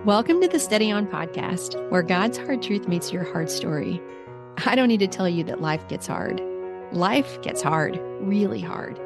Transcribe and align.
Welcome 0.00 0.40
to 0.40 0.48
the 0.48 0.58
Steady 0.58 0.90
On 0.90 1.06
podcast, 1.06 1.78
where 1.90 2.02
God's 2.02 2.36
hard 2.36 2.60
truth 2.60 2.88
meets 2.88 3.12
your 3.12 3.22
hard 3.22 3.48
story. 3.48 4.02
I 4.66 4.74
don't 4.74 4.88
need 4.88 4.98
to 4.98 5.06
tell 5.06 5.28
you 5.28 5.44
that 5.44 5.60
life 5.60 5.86
gets 5.86 6.08
hard. 6.08 6.42
Life 6.90 7.40
gets 7.42 7.62
hard, 7.62 8.00
really 8.20 8.60
hard. 8.60 8.98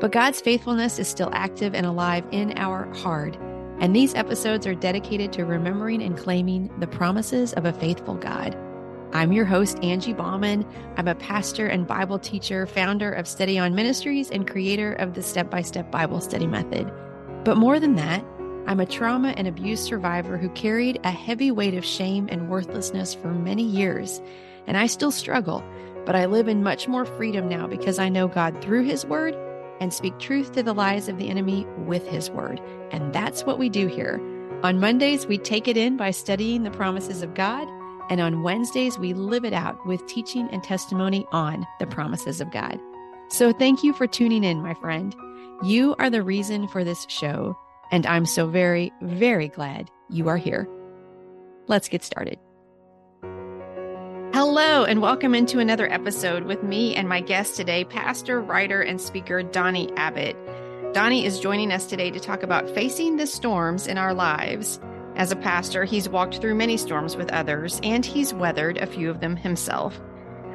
But 0.00 0.12
God's 0.12 0.40
faithfulness 0.40 0.98
is 0.98 1.06
still 1.06 1.28
active 1.34 1.74
and 1.74 1.84
alive 1.84 2.24
in 2.30 2.56
our 2.56 2.90
hard. 2.94 3.36
And 3.78 3.94
these 3.94 4.14
episodes 4.14 4.66
are 4.66 4.74
dedicated 4.74 5.34
to 5.34 5.44
remembering 5.44 6.02
and 6.02 6.16
claiming 6.16 6.70
the 6.80 6.86
promises 6.86 7.52
of 7.52 7.66
a 7.66 7.72
faithful 7.74 8.14
God. 8.14 8.56
I'm 9.12 9.32
your 9.32 9.44
host, 9.44 9.78
Angie 9.82 10.14
Baughman. 10.14 10.66
I'm 10.96 11.08
a 11.08 11.14
pastor 11.14 11.66
and 11.66 11.86
Bible 11.86 12.18
teacher, 12.18 12.64
founder 12.64 13.12
of 13.12 13.28
Steady 13.28 13.58
On 13.58 13.74
Ministries, 13.74 14.30
and 14.30 14.48
creator 14.48 14.94
of 14.94 15.12
the 15.12 15.22
Step 15.22 15.50
by 15.50 15.60
Step 15.60 15.90
Bible 15.90 16.22
Study 16.22 16.46
Method. 16.46 16.90
But 17.44 17.58
more 17.58 17.78
than 17.78 17.96
that, 17.96 18.24
I'm 18.68 18.80
a 18.80 18.86
trauma 18.86 19.28
and 19.28 19.48
abuse 19.48 19.80
survivor 19.80 20.36
who 20.36 20.50
carried 20.50 21.00
a 21.02 21.10
heavy 21.10 21.50
weight 21.50 21.72
of 21.72 21.86
shame 21.86 22.28
and 22.30 22.50
worthlessness 22.50 23.14
for 23.14 23.28
many 23.28 23.62
years. 23.62 24.20
And 24.66 24.76
I 24.76 24.88
still 24.88 25.10
struggle, 25.10 25.64
but 26.04 26.14
I 26.14 26.26
live 26.26 26.48
in 26.48 26.62
much 26.62 26.86
more 26.86 27.06
freedom 27.06 27.48
now 27.48 27.66
because 27.66 27.98
I 27.98 28.10
know 28.10 28.28
God 28.28 28.60
through 28.60 28.82
His 28.82 29.06
Word 29.06 29.34
and 29.80 29.94
speak 29.94 30.18
truth 30.18 30.52
to 30.52 30.62
the 30.62 30.74
lies 30.74 31.08
of 31.08 31.16
the 31.16 31.30
enemy 31.30 31.64
with 31.86 32.06
His 32.06 32.30
Word. 32.30 32.60
And 32.90 33.10
that's 33.10 33.46
what 33.46 33.58
we 33.58 33.70
do 33.70 33.86
here. 33.86 34.20
On 34.62 34.78
Mondays, 34.78 35.26
we 35.26 35.38
take 35.38 35.66
it 35.66 35.78
in 35.78 35.96
by 35.96 36.10
studying 36.10 36.64
the 36.64 36.70
promises 36.70 37.22
of 37.22 37.32
God. 37.32 37.66
And 38.10 38.20
on 38.20 38.42
Wednesdays, 38.42 38.98
we 38.98 39.14
live 39.14 39.46
it 39.46 39.54
out 39.54 39.86
with 39.86 40.06
teaching 40.08 40.46
and 40.52 40.62
testimony 40.62 41.26
on 41.32 41.66
the 41.80 41.86
promises 41.86 42.42
of 42.42 42.50
God. 42.50 42.78
So 43.30 43.50
thank 43.50 43.82
you 43.82 43.94
for 43.94 44.06
tuning 44.06 44.44
in, 44.44 44.60
my 44.60 44.74
friend. 44.74 45.16
You 45.62 45.94
are 45.98 46.10
the 46.10 46.22
reason 46.22 46.68
for 46.68 46.84
this 46.84 47.06
show. 47.08 47.56
And 47.90 48.06
I'm 48.06 48.26
so 48.26 48.46
very, 48.46 48.92
very 49.00 49.48
glad 49.48 49.90
you 50.10 50.28
are 50.28 50.36
here. 50.36 50.68
Let's 51.68 51.88
get 51.88 52.04
started. 52.04 52.38
Hello, 54.34 54.84
and 54.84 55.00
welcome 55.00 55.34
into 55.34 55.58
another 55.58 55.90
episode 55.90 56.44
with 56.44 56.62
me 56.62 56.94
and 56.94 57.08
my 57.08 57.20
guest 57.20 57.56
today, 57.56 57.84
pastor, 57.84 58.40
writer, 58.40 58.82
and 58.82 59.00
speaker 59.00 59.42
Donny 59.42 59.90
Abbott. 59.96 60.36
Donny 60.92 61.24
is 61.24 61.40
joining 61.40 61.72
us 61.72 61.86
today 61.86 62.10
to 62.10 62.20
talk 62.20 62.42
about 62.42 62.68
facing 62.70 63.16
the 63.16 63.26
storms 63.26 63.86
in 63.86 63.98
our 63.98 64.14
lives. 64.14 64.78
As 65.16 65.32
a 65.32 65.36
pastor, 65.36 65.84
he's 65.84 66.08
walked 66.08 66.40
through 66.40 66.54
many 66.54 66.76
storms 66.76 67.16
with 67.16 67.32
others, 67.32 67.80
and 67.82 68.04
he's 68.04 68.34
weathered 68.34 68.78
a 68.78 68.86
few 68.86 69.10
of 69.10 69.20
them 69.20 69.36
himself. 69.36 69.98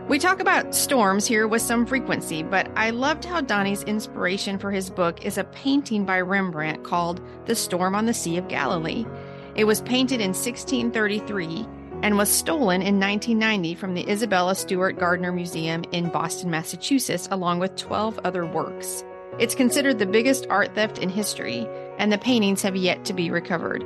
We 0.10 0.20
talk 0.20 0.42
about 0.42 0.76
storms 0.76 1.26
here 1.26 1.48
with 1.48 1.62
some 1.62 1.86
frequency, 1.86 2.44
but 2.44 2.70
I 2.76 2.90
loved 2.90 3.24
how 3.24 3.40
Donny's 3.40 3.84
inspiration 3.84 4.60
for 4.60 4.70
his 4.70 4.90
book 4.90 5.26
is 5.26 5.38
a 5.38 5.46
painting 5.46 6.04
by 6.04 6.20
Rembrandt 6.20 6.84
called 6.84 7.22
The 7.46 7.56
Storm 7.56 7.96
on 7.96 8.06
the 8.06 8.14
Sea 8.14 8.38
of 8.38 8.50
Galilee. 8.50 9.06
It 9.56 9.64
was 9.64 9.80
painted 9.80 10.20
in 10.20 10.32
1633 10.32 11.66
and 12.02 12.18
was 12.18 12.28
stolen 12.28 12.82
in 12.82 13.00
1990 13.00 13.76
from 13.76 13.94
the 13.94 14.08
Isabella 14.12 14.56
Stewart 14.56 15.00
Gardner 15.00 15.32
Museum 15.32 15.86
in 15.94 16.10
Boston, 16.10 16.52
Massachusetts, 16.52 17.30
along 17.32 17.60
with 17.60 17.78
12 17.78 18.20
other 18.26 18.46
works. 18.46 19.06
It's 19.40 19.56
considered 19.56 20.00
the 20.00 20.06
biggest 20.06 20.46
art 20.50 20.76
theft 20.76 20.98
in 20.98 21.08
history, 21.08 21.66
and 21.98 22.12
the 22.12 22.18
paintings 22.18 22.62
have 22.64 22.76
yet 22.76 23.06
to 23.06 23.14
be 23.14 23.32
recovered. 23.32 23.86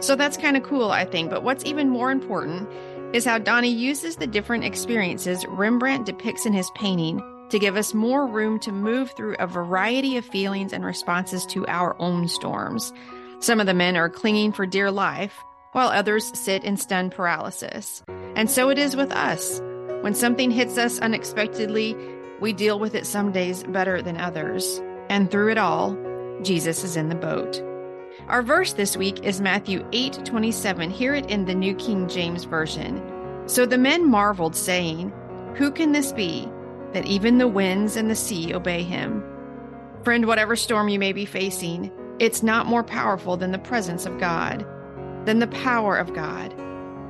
So 0.00 0.14
that's 0.14 0.36
kind 0.36 0.56
of 0.56 0.62
cool, 0.62 0.90
I 0.90 1.06
think. 1.06 1.30
But 1.30 1.42
what's 1.42 1.64
even 1.64 1.88
more 1.88 2.10
important 2.10 2.68
is 3.14 3.24
how 3.24 3.38
Donny 3.38 3.70
uses 3.70 4.16
the 4.16 4.26
different 4.26 4.64
experiences 4.64 5.46
Rembrandt 5.46 6.04
depicts 6.04 6.46
in 6.46 6.52
his 6.52 6.68
painting 6.74 7.22
to 7.50 7.60
give 7.60 7.76
us 7.76 7.94
more 7.94 8.26
room 8.26 8.58
to 8.58 8.72
move 8.72 9.12
through 9.12 9.36
a 9.38 9.46
variety 9.46 10.16
of 10.16 10.26
feelings 10.26 10.72
and 10.72 10.84
responses 10.84 11.46
to 11.46 11.64
our 11.68 11.94
own 12.00 12.26
storms. 12.26 12.92
Some 13.38 13.60
of 13.60 13.66
the 13.66 13.74
men 13.74 13.96
are 13.96 14.10
clinging 14.10 14.50
for 14.50 14.66
dear 14.66 14.90
life, 14.90 15.32
while 15.70 15.90
others 15.90 16.36
sit 16.36 16.64
in 16.64 16.76
stunned 16.76 17.12
paralysis. 17.12 18.02
And 18.34 18.50
so 18.50 18.68
it 18.68 18.78
is 18.78 18.96
with 18.96 19.12
us. 19.12 19.60
When 20.00 20.14
something 20.14 20.50
hits 20.50 20.76
us 20.76 20.98
unexpectedly, 20.98 21.96
we 22.40 22.52
deal 22.52 22.80
with 22.80 22.96
it 22.96 23.06
some 23.06 23.30
days 23.30 23.62
better 23.62 24.02
than 24.02 24.16
others. 24.16 24.82
And 25.08 25.30
through 25.30 25.52
it 25.52 25.58
all, 25.58 25.96
Jesus 26.42 26.82
is 26.82 26.96
in 26.96 27.10
the 27.10 27.14
boat. 27.14 27.62
Our 28.28 28.42
verse 28.42 28.72
this 28.72 28.96
week 28.96 29.22
is 29.22 29.40
Matthew 29.40 29.86
8 29.92 30.24
27. 30.24 30.90
Hear 30.90 31.14
it 31.14 31.26
in 31.26 31.44
the 31.44 31.54
New 31.54 31.74
King 31.74 32.08
James 32.08 32.44
Version. 32.44 33.02
So 33.46 33.66
the 33.66 33.76
men 33.76 34.08
marveled, 34.08 34.56
saying, 34.56 35.12
Who 35.56 35.70
can 35.70 35.92
this 35.92 36.12
be, 36.12 36.48
that 36.92 37.04
even 37.04 37.36
the 37.36 37.48
winds 37.48 37.96
and 37.96 38.10
the 38.10 38.14
sea 38.14 38.54
obey 38.54 38.82
him? 38.82 39.22
Friend, 40.04 40.26
whatever 40.26 40.56
storm 40.56 40.88
you 40.88 40.98
may 40.98 41.12
be 41.12 41.26
facing, 41.26 41.92
it's 42.18 42.42
not 42.42 42.66
more 42.66 42.82
powerful 42.82 43.36
than 43.36 43.52
the 43.52 43.58
presence 43.58 44.06
of 44.06 44.18
God, 44.18 44.64
than 45.26 45.38
the 45.38 45.46
power 45.48 45.96
of 45.96 46.14
God. 46.14 46.54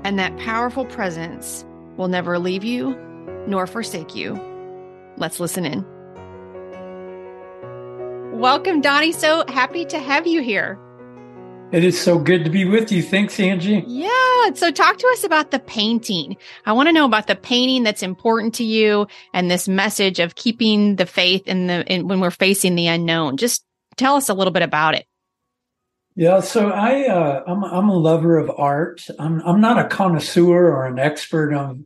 And 0.04 0.19
that 0.19 0.37
powerful 0.38 0.84
presence 0.84 1.64
will 1.97 2.09
never 2.09 2.38
leave 2.38 2.64
you 2.64 2.97
nor 3.47 3.69
forsake 3.69 4.16
you. 4.16 4.41
Let's 5.16 5.38
listen 5.38 5.64
in. 5.64 5.84
Welcome, 8.37 8.81
Donny. 8.81 9.12
So 9.12 9.44
happy 9.47 9.84
to 9.87 9.98
have 10.00 10.26
you 10.26 10.43
here. 10.43 10.78
It 11.72 11.82
is 11.82 12.00
so 12.00 12.19
good 12.19 12.44
to 12.44 12.50
be 12.50 12.64
with 12.64 12.92
you. 12.92 13.02
Thanks, 13.02 13.41
Angie. 13.41 13.82
Yeah. 13.86 14.50
So 14.54 14.70
talk 14.70 14.98
to 14.98 15.08
us 15.08 15.25
about 15.25 15.50
the 15.50 15.58
painting. 15.58 16.36
I 16.66 16.72
want 16.72 16.88
to 16.88 16.92
know 16.92 17.04
about 17.04 17.26
the 17.26 17.34
painting 17.34 17.82
that's 17.82 18.02
important 18.02 18.54
to 18.54 18.64
you 18.64 19.08
and 19.32 19.50
this 19.50 19.66
message 19.66 20.20
of 20.20 20.36
keeping 20.36 20.97
the 20.97 21.06
faith 21.06 21.48
in 21.48 21.66
the 21.66 21.84
in, 21.92 22.06
when 22.06 22.20
we're 22.20 22.30
facing 22.30 22.76
the 22.76 22.86
unknown. 22.86 23.38
Just 23.38 23.64
tell 23.97 24.14
us 24.14 24.28
a 24.28 24.34
little 24.34 24.52
bit 24.52 24.62
about 24.62 24.94
it. 24.94 25.06
Yeah, 26.16 26.41
so 26.41 26.70
I 26.70 27.08
uh, 27.08 27.42
I'm 27.47 27.64
I'm 27.64 27.88
a 27.88 27.96
lover 27.96 28.38
of 28.38 28.52
art. 28.56 29.04
I'm 29.19 29.41
I'm 29.41 29.60
not 29.60 29.84
a 29.84 29.88
connoisseur 29.88 30.70
or 30.72 30.86
an 30.86 31.00
expert 31.00 31.52
of 31.52 31.81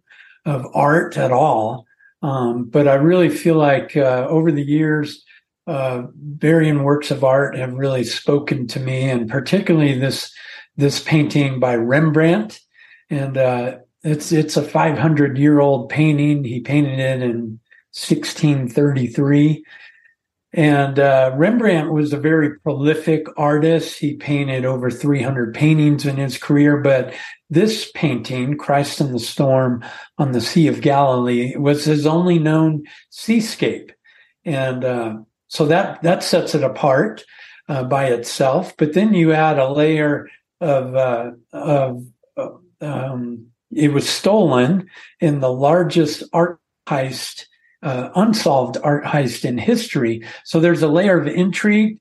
of 0.44 0.66
art 0.74 1.16
at 1.16 1.32
all, 1.32 1.86
um, 2.20 2.64
but 2.64 2.86
I 2.86 2.94
really 2.94 3.30
feel 3.30 3.56
like 3.56 3.96
uh, 3.96 4.26
over 4.28 4.52
the 4.52 4.62
years 4.62 5.24
uh, 5.68 6.06
varying 6.16 6.82
works 6.82 7.10
of 7.10 7.22
art 7.22 7.56
have 7.56 7.74
really 7.74 8.04
spoken 8.04 8.66
to 8.68 8.80
me, 8.80 9.08
and 9.08 9.28
particularly 9.28 9.98
this 9.98 10.32
this 10.76 11.00
painting 11.00 11.60
by 11.60 11.74
Rembrandt, 11.74 12.60
and 13.10 13.36
uh, 13.36 13.76
it's 14.02 14.32
it's 14.32 14.56
a 14.56 14.62
500 14.62 15.36
year 15.36 15.60
old 15.60 15.88
painting. 15.88 16.44
He 16.44 16.60
painted 16.60 16.98
it 16.98 17.22
in 17.22 17.60
1633. 17.92 19.64
And 20.54 20.98
uh, 20.98 21.32
Rembrandt 21.34 21.92
was 21.92 22.12
a 22.12 22.18
very 22.18 22.58
prolific 22.60 23.26
artist. 23.36 23.98
He 23.98 24.14
painted 24.14 24.64
over 24.64 24.90
300 24.90 25.54
paintings 25.54 26.06
in 26.06 26.16
his 26.16 26.38
career, 26.38 26.78
but 26.78 27.12
this 27.50 27.90
painting, 27.94 28.56
Christ 28.56 29.00
in 29.00 29.12
the 29.12 29.18
Storm 29.18 29.84
on 30.16 30.32
the 30.32 30.40
Sea 30.40 30.68
of 30.68 30.80
Galilee, 30.80 31.54
was 31.56 31.84
his 31.84 32.06
only 32.06 32.38
known 32.38 32.84
seascape. 33.10 33.92
And 34.46 34.84
uh, 34.84 35.16
so 35.48 35.66
that 35.66 36.02
that 36.02 36.22
sets 36.22 36.54
it 36.54 36.62
apart 36.62 37.24
uh, 37.68 37.84
by 37.84 38.06
itself. 38.06 38.74
But 38.76 38.94
then 38.94 39.14
you 39.14 39.32
add 39.32 39.58
a 39.58 39.72
layer 39.72 40.28
of 40.60 40.94
uh, 40.94 41.30
of 41.52 42.06
uh, 42.36 42.48
um, 42.80 43.46
it 43.70 43.92
was 43.92 44.08
stolen 44.08 44.88
in 45.20 45.40
the 45.40 45.52
largest 45.52 46.22
art 46.32 46.60
heist, 46.86 47.46
uh, 47.82 48.10
unsolved 48.14 48.78
art 48.82 49.04
heist 49.04 49.44
in 49.44 49.58
history. 49.58 50.24
So 50.44 50.60
there's 50.60 50.82
a 50.82 50.88
layer 50.88 51.20
of 51.20 51.26
intrigue 51.26 51.98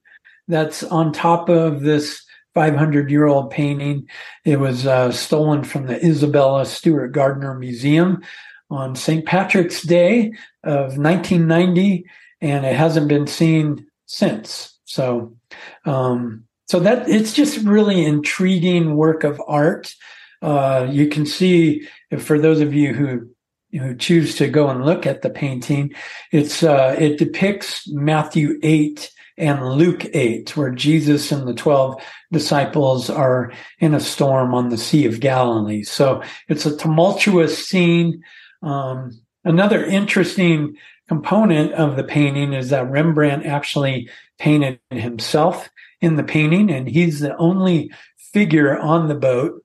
that's 0.47 0.83
on 0.83 1.11
top 1.11 1.49
of 1.49 1.81
this 1.81 2.23
500 2.53 3.11
year 3.11 3.25
old 3.25 3.51
painting. 3.51 4.07
It 4.45 4.59
was 4.59 4.87
uh, 4.87 5.11
stolen 5.11 5.63
from 5.63 5.87
the 5.87 6.03
Isabella 6.03 6.65
Stewart 6.65 7.11
Gardner 7.11 7.53
Museum 7.53 8.23
on 8.69 8.95
St. 8.95 9.25
Patrick's 9.25 9.81
Day 9.83 10.33
of 10.63 10.97
1990 10.97 12.05
and 12.41 12.65
it 12.65 12.75
hasn't 12.75 13.07
been 13.07 13.27
seen 13.27 13.85
since. 14.05 14.77
So, 14.85 15.35
um, 15.85 16.45
so 16.67 16.79
that 16.79 17.09
it's 17.09 17.33
just 17.33 17.65
really 17.65 18.03
intriguing 18.03 18.95
work 18.95 19.23
of 19.23 19.41
art. 19.47 19.93
Uh, 20.41 20.87
you 20.89 21.07
can 21.07 21.25
see 21.25 21.87
for 22.19 22.39
those 22.39 22.61
of 22.61 22.73
you 22.73 22.93
who 22.93 23.29
who 23.77 23.95
choose 23.95 24.35
to 24.35 24.47
go 24.47 24.69
and 24.69 24.85
look 24.85 25.05
at 25.05 25.21
the 25.21 25.29
painting, 25.29 25.93
it's 26.31 26.63
uh, 26.63 26.95
it 26.97 27.17
depicts 27.17 27.87
Matthew 27.89 28.59
eight 28.63 29.11
and 29.37 29.73
Luke 29.73 30.05
8, 30.13 30.57
where 30.57 30.71
Jesus 30.71 31.31
and 31.31 31.47
the 31.47 31.53
12 31.53 32.01
disciples 32.31 33.09
are 33.09 33.53
in 33.79 33.93
a 33.93 33.99
storm 33.99 34.53
on 34.53 34.69
the 34.69 34.77
Sea 34.77 35.05
of 35.05 35.19
Galilee. 35.19 35.83
So 35.83 36.23
it's 36.47 36.65
a 36.65 36.75
tumultuous 36.75 37.67
scene. 37.67 38.23
Um, 38.63 39.11
another 39.43 39.85
interesting 39.85 40.75
component 41.07 41.73
of 41.73 41.95
the 41.95 42.03
painting 42.03 42.53
is 42.53 42.69
that 42.69 42.89
Rembrandt 42.89 43.45
actually 43.45 44.09
painted 44.39 44.79
himself 44.91 45.69
in 46.01 46.15
the 46.15 46.23
painting, 46.23 46.69
and 46.69 46.87
he's 46.87 47.19
the 47.19 47.35
only 47.37 47.91
figure 48.33 48.77
on 48.77 49.07
the 49.07 49.15
boat 49.15 49.63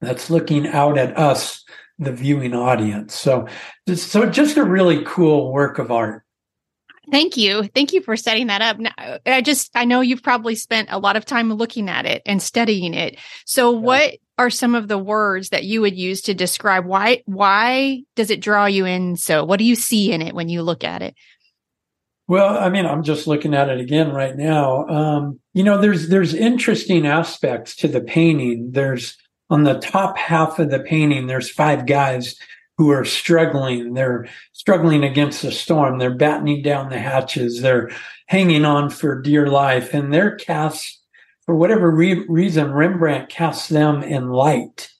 that's 0.00 0.30
looking 0.30 0.66
out 0.66 0.96
at 0.96 1.16
us, 1.18 1.64
the 1.98 2.12
viewing 2.12 2.54
audience. 2.54 3.14
So, 3.14 3.48
so 3.94 4.26
just 4.26 4.56
a 4.56 4.64
really 4.64 5.02
cool 5.04 5.52
work 5.52 5.78
of 5.78 5.90
art. 5.90 6.24
Thank 7.10 7.36
you. 7.36 7.64
Thank 7.74 7.92
you 7.92 8.02
for 8.02 8.16
setting 8.16 8.48
that 8.48 8.62
up. 8.62 8.78
I 9.26 9.40
just, 9.40 9.70
I 9.74 9.84
know 9.84 10.00
you've 10.00 10.22
probably 10.22 10.54
spent 10.54 10.88
a 10.90 10.98
lot 10.98 11.16
of 11.16 11.24
time 11.24 11.52
looking 11.52 11.88
at 11.88 12.06
it 12.06 12.22
and 12.26 12.42
studying 12.42 12.94
it. 12.94 13.18
So 13.46 13.72
yeah. 13.72 13.78
what 13.78 14.14
are 14.36 14.50
some 14.50 14.74
of 14.74 14.88
the 14.88 14.98
words 14.98 15.48
that 15.50 15.64
you 15.64 15.80
would 15.80 15.96
use 15.96 16.22
to 16.22 16.34
describe 16.34 16.84
why, 16.84 17.22
why 17.26 18.02
does 18.14 18.30
it 18.30 18.40
draw 18.40 18.66
you 18.66 18.84
in? 18.84 19.16
So 19.16 19.44
what 19.44 19.58
do 19.58 19.64
you 19.64 19.74
see 19.74 20.12
in 20.12 20.22
it 20.22 20.34
when 20.34 20.48
you 20.48 20.62
look 20.62 20.84
at 20.84 21.02
it? 21.02 21.14
Well, 22.26 22.58
I 22.58 22.68
mean, 22.68 22.84
I'm 22.84 23.02
just 23.02 23.26
looking 23.26 23.54
at 23.54 23.70
it 23.70 23.80
again 23.80 24.12
right 24.12 24.36
now. 24.36 24.86
Um, 24.86 25.40
you 25.54 25.64
know, 25.64 25.80
there's, 25.80 26.08
there's 26.08 26.34
interesting 26.34 27.06
aspects 27.06 27.74
to 27.76 27.88
the 27.88 28.02
painting. 28.02 28.72
There's 28.72 29.16
on 29.50 29.64
the 29.64 29.78
top 29.78 30.18
half 30.18 30.58
of 30.58 30.70
the 30.70 30.80
painting, 30.80 31.26
there's 31.26 31.50
five 31.50 31.86
guys 31.86 32.36
who 32.78 32.90
are 32.90 33.04
struggling. 33.04 33.94
They're 33.94 34.28
struggling 34.52 35.02
against 35.02 35.42
the 35.42 35.50
storm. 35.50 35.98
They're 35.98 36.14
battening 36.14 36.62
down 36.62 36.88
the 36.88 36.98
hatches. 36.98 37.60
They're 37.60 37.90
hanging 38.26 38.64
on 38.64 38.88
for 38.88 39.20
dear 39.20 39.48
life. 39.48 39.92
And 39.92 40.14
they're 40.14 40.36
cast, 40.36 41.00
for 41.44 41.56
whatever 41.56 41.90
re- 41.90 42.24
reason, 42.28 42.72
Rembrandt 42.72 43.28
casts 43.28 43.68
them 43.68 44.04
in 44.04 44.30
light. 44.30 44.90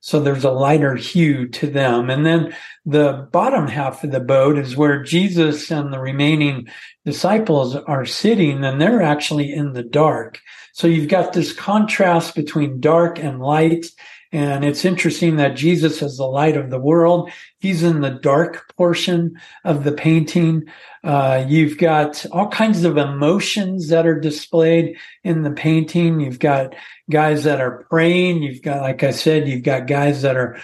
So 0.00 0.20
there's 0.20 0.44
a 0.44 0.50
lighter 0.50 0.94
hue 0.94 1.48
to 1.48 1.66
them. 1.66 2.08
And 2.08 2.24
then 2.24 2.54
the 2.86 3.28
bottom 3.30 3.66
half 3.66 4.04
of 4.04 4.10
the 4.10 4.20
boat 4.20 4.56
is 4.56 4.76
where 4.76 5.02
Jesus 5.02 5.70
and 5.70 5.92
the 5.92 5.98
remaining 5.98 6.68
disciples 7.04 7.76
are 7.76 8.06
sitting 8.06 8.64
and 8.64 8.80
they're 8.80 9.02
actually 9.02 9.52
in 9.52 9.74
the 9.74 9.82
dark. 9.82 10.40
So 10.72 10.86
you've 10.86 11.08
got 11.08 11.32
this 11.32 11.52
contrast 11.52 12.34
between 12.34 12.80
dark 12.80 13.18
and 13.18 13.40
light 13.40 13.86
and 14.32 14.64
it's 14.64 14.84
interesting 14.84 15.36
that 15.36 15.56
Jesus 15.56 16.02
is 16.02 16.18
the 16.18 16.26
light 16.26 16.56
of 16.56 16.70
the 16.70 16.78
world. 16.78 17.30
He's 17.58 17.82
in 17.82 18.00
the 18.00 18.10
dark 18.10 18.72
portion 18.76 19.40
of 19.64 19.84
the 19.84 19.92
painting. 19.92 20.64
Uh, 21.02 21.44
you've 21.48 21.78
got 21.78 22.26
all 22.30 22.48
kinds 22.48 22.84
of 22.84 22.98
emotions 22.98 23.88
that 23.88 24.06
are 24.06 24.20
displayed 24.20 24.96
in 25.24 25.42
the 25.42 25.50
painting. 25.50 26.20
You've 26.20 26.40
got 26.40 26.74
guys 27.10 27.44
that 27.44 27.60
are 27.60 27.86
praying. 27.88 28.42
You've 28.42 28.62
got, 28.62 28.82
like 28.82 29.02
I 29.02 29.12
said, 29.12 29.48
you've 29.48 29.62
got 29.62 29.86
guys 29.86 30.22
that 30.22 30.36
are 30.36 30.60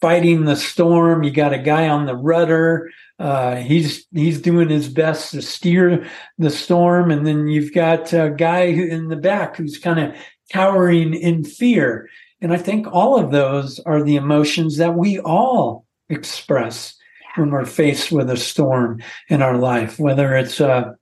fighting 0.00 0.44
the 0.44 0.56
storm. 0.56 1.22
You 1.22 1.30
got 1.30 1.54
a 1.54 1.58
guy 1.58 1.88
on 1.88 2.06
the 2.06 2.16
rudder. 2.16 2.90
Uh, 3.18 3.56
he's 3.56 4.06
he's 4.12 4.40
doing 4.40 4.68
his 4.68 4.88
best 4.88 5.32
to 5.32 5.42
steer 5.42 6.06
the 6.38 6.50
storm, 6.50 7.10
and 7.10 7.26
then 7.26 7.48
you've 7.48 7.72
got 7.72 8.12
a 8.12 8.30
guy 8.30 8.64
in 8.64 9.08
the 9.08 9.16
back 9.16 9.56
who's 9.56 9.78
kind 9.78 9.98
of 9.98 10.14
cowering 10.52 11.14
in 11.14 11.42
fear. 11.42 12.08
And 12.40 12.52
I 12.52 12.56
think 12.56 12.86
all 12.86 13.18
of 13.18 13.30
those 13.30 13.80
are 13.80 14.02
the 14.02 14.16
emotions 14.16 14.76
that 14.76 14.94
we 14.94 15.18
all 15.20 15.86
express 16.08 16.94
when 17.36 17.50
we're 17.50 17.66
faced 17.66 18.10
with 18.12 18.30
a 18.30 18.36
storm 18.36 19.02
in 19.28 19.42
our 19.42 19.56
life, 19.56 19.98
whether 19.98 20.34
it's 20.34 20.60
a 20.60 20.96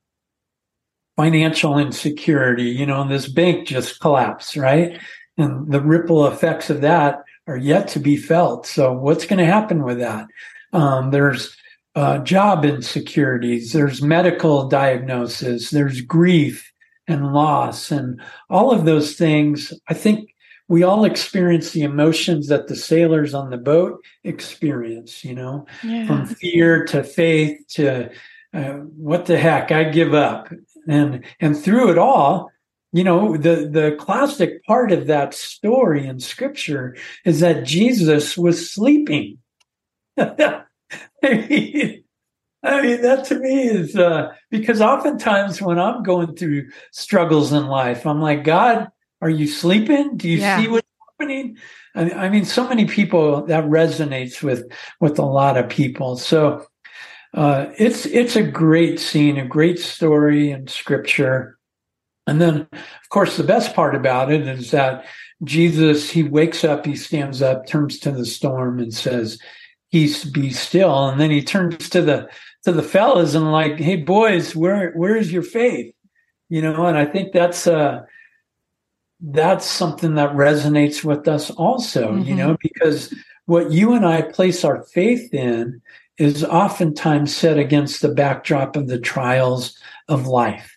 financial 1.16 1.78
insecurity, 1.78 2.64
you 2.64 2.84
know, 2.84 3.08
this 3.08 3.28
bank 3.28 3.66
just 3.66 4.00
collapsed, 4.00 4.56
right? 4.56 5.00
And 5.38 5.70
the 5.72 5.80
ripple 5.80 6.26
effects 6.26 6.70
of 6.70 6.82
that 6.82 7.22
are 7.46 7.56
yet 7.56 7.88
to 7.88 8.00
be 8.00 8.16
felt. 8.16 8.66
So 8.66 8.92
what's 8.92 9.26
going 9.26 9.38
to 9.38 9.46
happen 9.46 9.82
with 9.82 9.98
that? 9.98 10.26
Um, 10.72 11.10
there's 11.10 11.56
uh, 11.94 12.18
job 12.18 12.64
insecurities, 12.64 13.72
there's 13.72 14.02
medical 14.02 14.68
diagnosis, 14.68 15.70
there's 15.70 16.02
grief 16.02 16.70
and 17.08 17.32
loss 17.32 17.90
and 17.90 18.20
all 18.50 18.70
of 18.70 18.84
those 18.84 19.14
things. 19.14 19.72
I 19.88 19.94
think 19.94 20.34
we 20.68 20.82
all 20.82 21.04
experience 21.04 21.70
the 21.70 21.82
emotions 21.82 22.48
that 22.48 22.66
the 22.66 22.76
sailors 22.76 23.34
on 23.34 23.50
the 23.50 23.56
boat 23.56 24.02
experience, 24.24 25.24
you 25.24 25.34
know, 25.34 25.66
yeah. 25.82 26.06
from 26.06 26.26
fear 26.26 26.84
to 26.86 27.04
faith 27.04 27.58
to 27.68 28.10
uh, 28.52 28.72
what 28.96 29.26
the 29.26 29.38
heck, 29.38 29.70
I 29.70 29.84
give 29.84 30.14
up. 30.14 30.52
And, 30.88 31.24
and 31.40 31.56
through 31.56 31.90
it 31.90 31.98
all, 31.98 32.50
you 32.92 33.04
know, 33.04 33.36
the, 33.36 33.68
the 33.70 33.96
classic 33.98 34.64
part 34.64 34.90
of 34.90 35.06
that 35.06 35.34
story 35.34 36.06
in 36.06 36.18
scripture 36.18 36.96
is 37.24 37.40
that 37.40 37.64
Jesus 37.64 38.36
was 38.36 38.70
sleeping. 38.70 39.38
I, 40.18 40.64
mean, 41.22 42.04
I 42.62 42.82
mean, 42.82 43.02
that 43.02 43.24
to 43.26 43.38
me 43.38 43.68
is 43.68 43.96
uh, 43.96 44.32
because 44.50 44.80
oftentimes 44.80 45.60
when 45.60 45.78
I'm 45.78 46.02
going 46.02 46.34
through 46.36 46.70
struggles 46.90 47.52
in 47.52 47.66
life, 47.66 48.06
I'm 48.06 48.20
like, 48.20 48.44
God, 48.44 48.88
are 49.26 49.30
you 49.30 49.48
sleeping? 49.48 50.16
Do 50.16 50.28
you 50.28 50.38
yeah. 50.38 50.60
see 50.60 50.68
what's 50.68 50.86
happening? 51.18 51.58
I 51.96 52.28
mean, 52.28 52.44
so 52.44 52.68
many 52.68 52.84
people 52.84 53.44
that 53.46 53.64
resonates 53.64 54.42
with 54.42 54.70
with 55.00 55.18
a 55.18 55.24
lot 55.24 55.56
of 55.56 55.68
people. 55.68 56.16
So 56.16 56.64
uh, 57.34 57.66
it's 57.76 58.06
it's 58.06 58.36
a 58.36 58.42
great 58.42 59.00
scene, 59.00 59.36
a 59.36 59.44
great 59.44 59.80
story 59.80 60.50
in 60.50 60.68
Scripture. 60.68 61.58
And 62.28 62.40
then, 62.40 62.68
of 62.72 63.08
course, 63.08 63.36
the 63.36 63.44
best 63.44 63.74
part 63.74 63.94
about 63.96 64.30
it 64.30 64.46
is 64.46 64.70
that 64.70 65.06
Jesus 65.42 66.10
he 66.10 66.22
wakes 66.22 66.62
up, 66.62 66.86
he 66.86 66.94
stands 66.94 67.42
up, 67.42 67.66
turns 67.66 67.98
to 68.00 68.12
the 68.12 68.26
storm, 68.26 68.78
and 68.78 68.94
says, 68.94 69.40
"Peace, 69.90 70.24
be 70.24 70.50
still." 70.50 71.08
And 71.08 71.20
then 71.20 71.30
he 71.30 71.42
turns 71.42 71.88
to 71.90 72.02
the 72.02 72.28
to 72.64 72.72
the 72.72 72.82
fellas 72.82 73.34
and 73.34 73.50
like, 73.50 73.80
"Hey, 73.80 73.96
boys, 73.96 74.54
where 74.54 74.92
where 74.92 75.16
is 75.16 75.32
your 75.32 75.42
faith?" 75.42 75.92
You 76.48 76.62
know, 76.62 76.86
and 76.86 76.96
I 76.96 77.06
think 77.06 77.32
that's 77.32 77.66
uh 77.66 78.02
that's 79.20 79.66
something 79.66 80.14
that 80.16 80.34
resonates 80.34 81.02
with 81.02 81.26
us 81.26 81.50
also, 81.50 82.12
mm-hmm. 82.12 82.28
you 82.28 82.34
know, 82.34 82.56
because 82.60 83.14
what 83.46 83.70
you 83.70 83.94
and 83.94 84.04
I 84.04 84.22
place 84.22 84.64
our 84.64 84.82
faith 84.84 85.32
in 85.32 85.80
is 86.18 86.44
oftentimes 86.44 87.34
set 87.34 87.58
against 87.58 88.02
the 88.02 88.12
backdrop 88.12 88.76
of 88.76 88.88
the 88.88 88.98
trials 88.98 89.78
of 90.08 90.26
life. 90.26 90.76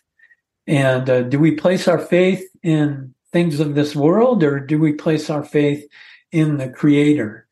And 0.66 1.08
uh, 1.08 1.22
do 1.22 1.38
we 1.38 1.52
place 1.52 1.88
our 1.88 1.98
faith 1.98 2.44
in 2.62 3.14
things 3.32 3.60
of 3.60 3.74
this 3.74 3.96
world 3.96 4.42
or 4.42 4.60
do 4.60 4.78
we 4.78 4.92
place 4.92 5.30
our 5.30 5.44
faith 5.44 5.86
in 6.30 6.58
the 6.58 6.68
creator? 6.68 7.46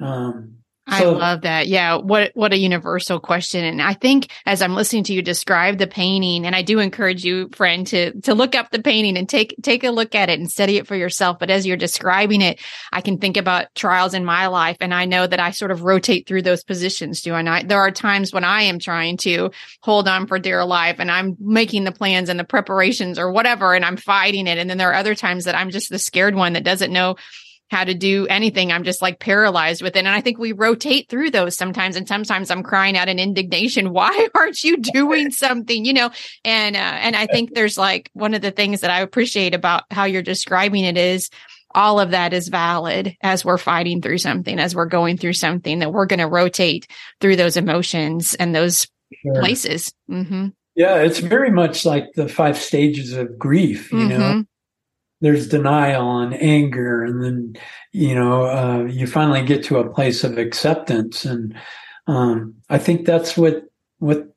Um, 0.00 0.58
I 0.88 1.04
love 1.04 1.40
that. 1.40 1.66
Yeah. 1.66 1.96
What, 1.96 2.30
what 2.34 2.52
a 2.52 2.58
universal 2.58 3.18
question. 3.18 3.64
And 3.64 3.82
I 3.82 3.94
think 3.94 4.30
as 4.46 4.62
I'm 4.62 4.74
listening 4.74 5.02
to 5.04 5.14
you 5.14 5.20
describe 5.20 5.78
the 5.78 5.86
painting, 5.86 6.46
and 6.46 6.54
I 6.54 6.62
do 6.62 6.78
encourage 6.78 7.24
you, 7.24 7.48
friend, 7.52 7.86
to, 7.88 8.20
to 8.20 8.34
look 8.34 8.54
up 8.54 8.70
the 8.70 8.82
painting 8.82 9.16
and 9.16 9.28
take, 9.28 9.56
take 9.62 9.82
a 9.82 9.90
look 9.90 10.14
at 10.14 10.28
it 10.28 10.38
and 10.38 10.50
study 10.50 10.76
it 10.76 10.86
for 10.86 10.94
yourself. 10.94 11.40
But 11.40 11.50
as 11.50 11.66
you're 11.66 11.76
describing 11.76 12.40
it, 12.40 12.60
I 12.92 13.00
can 13.00 13.18
think 13.18 13.36
about 13.36 13.74
trials 13.74 14.14
in 14.14 14.24
my 14.24 14.46
life. 14.46 14.76
And 14.80 14.94
I 14.94 15.06
know 15.06 15.26
that 15.26 15.40
I 15.40 15.50
sort 15.50 15.72
of 15.72 15.82
rotate 15.82 16.28
through 16.28 16.42
those 16.42 16.62
positions, 16.62 17.20
do 17.20 17.34
I 17.34 17.42
not? 17.42 17.66
There 17.66 17.80
are 17.80 17.90
times 17.90 18.32
when 18.32 18.44
I 18.44 18.62
am 18.62 18.78
trying 18.78 19.16
to 19.18 19.50
hold 19.80 20.06
on 20.06 20.28
for 20.28 20.38
dear 20.38 20.64
life 20.64 20.96
and 21.00 21.10
I'm 21.10 21.36
making 21.40 21.82
the 21.82 21.92
plans 21.92 22.28
and 22.28 22.38
the 22.38 22.44
preparations 22.44 23.18
or 23.18 23.32
whatever, 23.32 23.74
and 23.74 23.84
I'm 23.84 23.96
fighting 23.96 24.46
it. 24.46 24.58
And 24.58 24.70
then 24.70 24.78
there 24.78 24.90
are 24.90 24.94
other 24.94 25.16
times 25.16 25.44
that 25.44 25.56
I'm 25.56 25.70
just 25.70 25.90
the 25.90 25.98
scared 25.98 26.36
one 26.36 26.52
that 26.52 26.64
doesn't 26.64 26.92
know 26.92 27.16
how 27.70 27.84
to 27.84 27.94
do 27.94 28.26
anything. 28.28 28.70
I'm 28.70 28.84
just 28.84 29.02
like 29.02 29.18
paralyzed 29.18 29.82
with 29.82 29.96
it. 29.96 30.00
And 30.00 30.08
I 30.08 30.20
think 30.20 30.38
we 30.38 30.52
rotate 30.52 31.08
through 31.08 31.30
those 31.30 31.56
sometimes. 31.56 31.96
And 31.96 32.06
sometimes 32.06 32.50
I'm 32.50 32.62
crying 32.62 32.96
out 32.96 33.08
in 33.08 33.18
indignation. 33.18 33.92
Why 33.96 34.28
aren't 34.34 34.62
you 34.62 34.76
doing 34.76 35.30
something? 35.30 35.84
You 35.84 35.92
know, 35.92 36.10
and, 36.44 36.76
uh, 36.76 36.78
and 36.78 37.16
I 37.16 37.26
think 37.26 37.54
there's 37.54 37.76
like 37.76 38.10
one 38.12 38.34
of 38.34 38.42
the 38.42 38.50
things 38.50 38.80
that 38.82 38.90
I 38.90 39.00
appreciate 39.00 39.54
about 39.54 39.84
how 39.90 40.04
you're 40.04 40.22
describing 40.22 40.84
it 40.84 40.96
is 40.96 41.30
all 41.74 42.00
of 42.00 42.12
that 42.12 42.32
is 42.32 42.48
valid 42.48 43.16
as 43.20 43.44
we're 43.44 43.58
fighting 43.58 44.00
through 44.00 44.18
something, 44.18 44.58
as 44.58 44.74
we're 44.74 44.86
going 44.86 45.18
through 45.18 45.34
something 45.34 45.80
that 45.80 45.92
we're 45.92 46.06
going 46.06 46.20
to 46.20 46.26
rotate 46.26 46.86
through 47.20 47.36
those 47.36 47.56
emotions 47.56 48.34
and 48.34 48.54
those 48.54 48.86
sure. 49.22 49.34
places. 49.34 49.92
Mm-hmm. 50.10 50.48
Yeah. 50.74 50.96
It's 50.96 51.18
very 51.18 51.50
much 51.50 51.84
like 51.84 52.12
the 52.14 52.28
five 52.28 52.56
stages 52.56 53.12
of 53.12 53.38
grief, 53.38 53.92
you 53.92 53.98
mm-hmm. 53.98 54.08
know, 54.08 54.44
there's 55.20 55.48
denial 55.48 56.18
and 56.18 56.34
anger 56.34 57.02
and 57.02 57.22
then 57.22 57.56
you 57.92 58.14
know 58.14 58.44
uh, 58.44 58.84
you 58.84 59.06
finally 59.06 59.44
get 59.44 59.64
to 59.64 59.78
a 59.78 59.90
place 59.90 60.24
of 60.24 60.38
acceptance. 60.38 61.24
And 61.24 61.54
um, 62.06 62.54
i 62.68 62.78
think 62.78 63.04
that's 63.04 63.36
what 63.36 63.64
what 63.98 64.28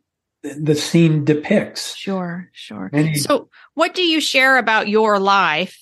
the 0.41 0.75
scene 0.75 1.25
depicts. 1.25 1.95
Sure 1.95 2.49
sure. 2.53 2.89
Any, 2.93 3.15
so 3.15 3.49
what 3.73 3.93
do 3.93 4.03
you 4.03 4.21
share 4.21 4.57
about 4.57 4.87
your 4.87 5.19
life 5.19 5.78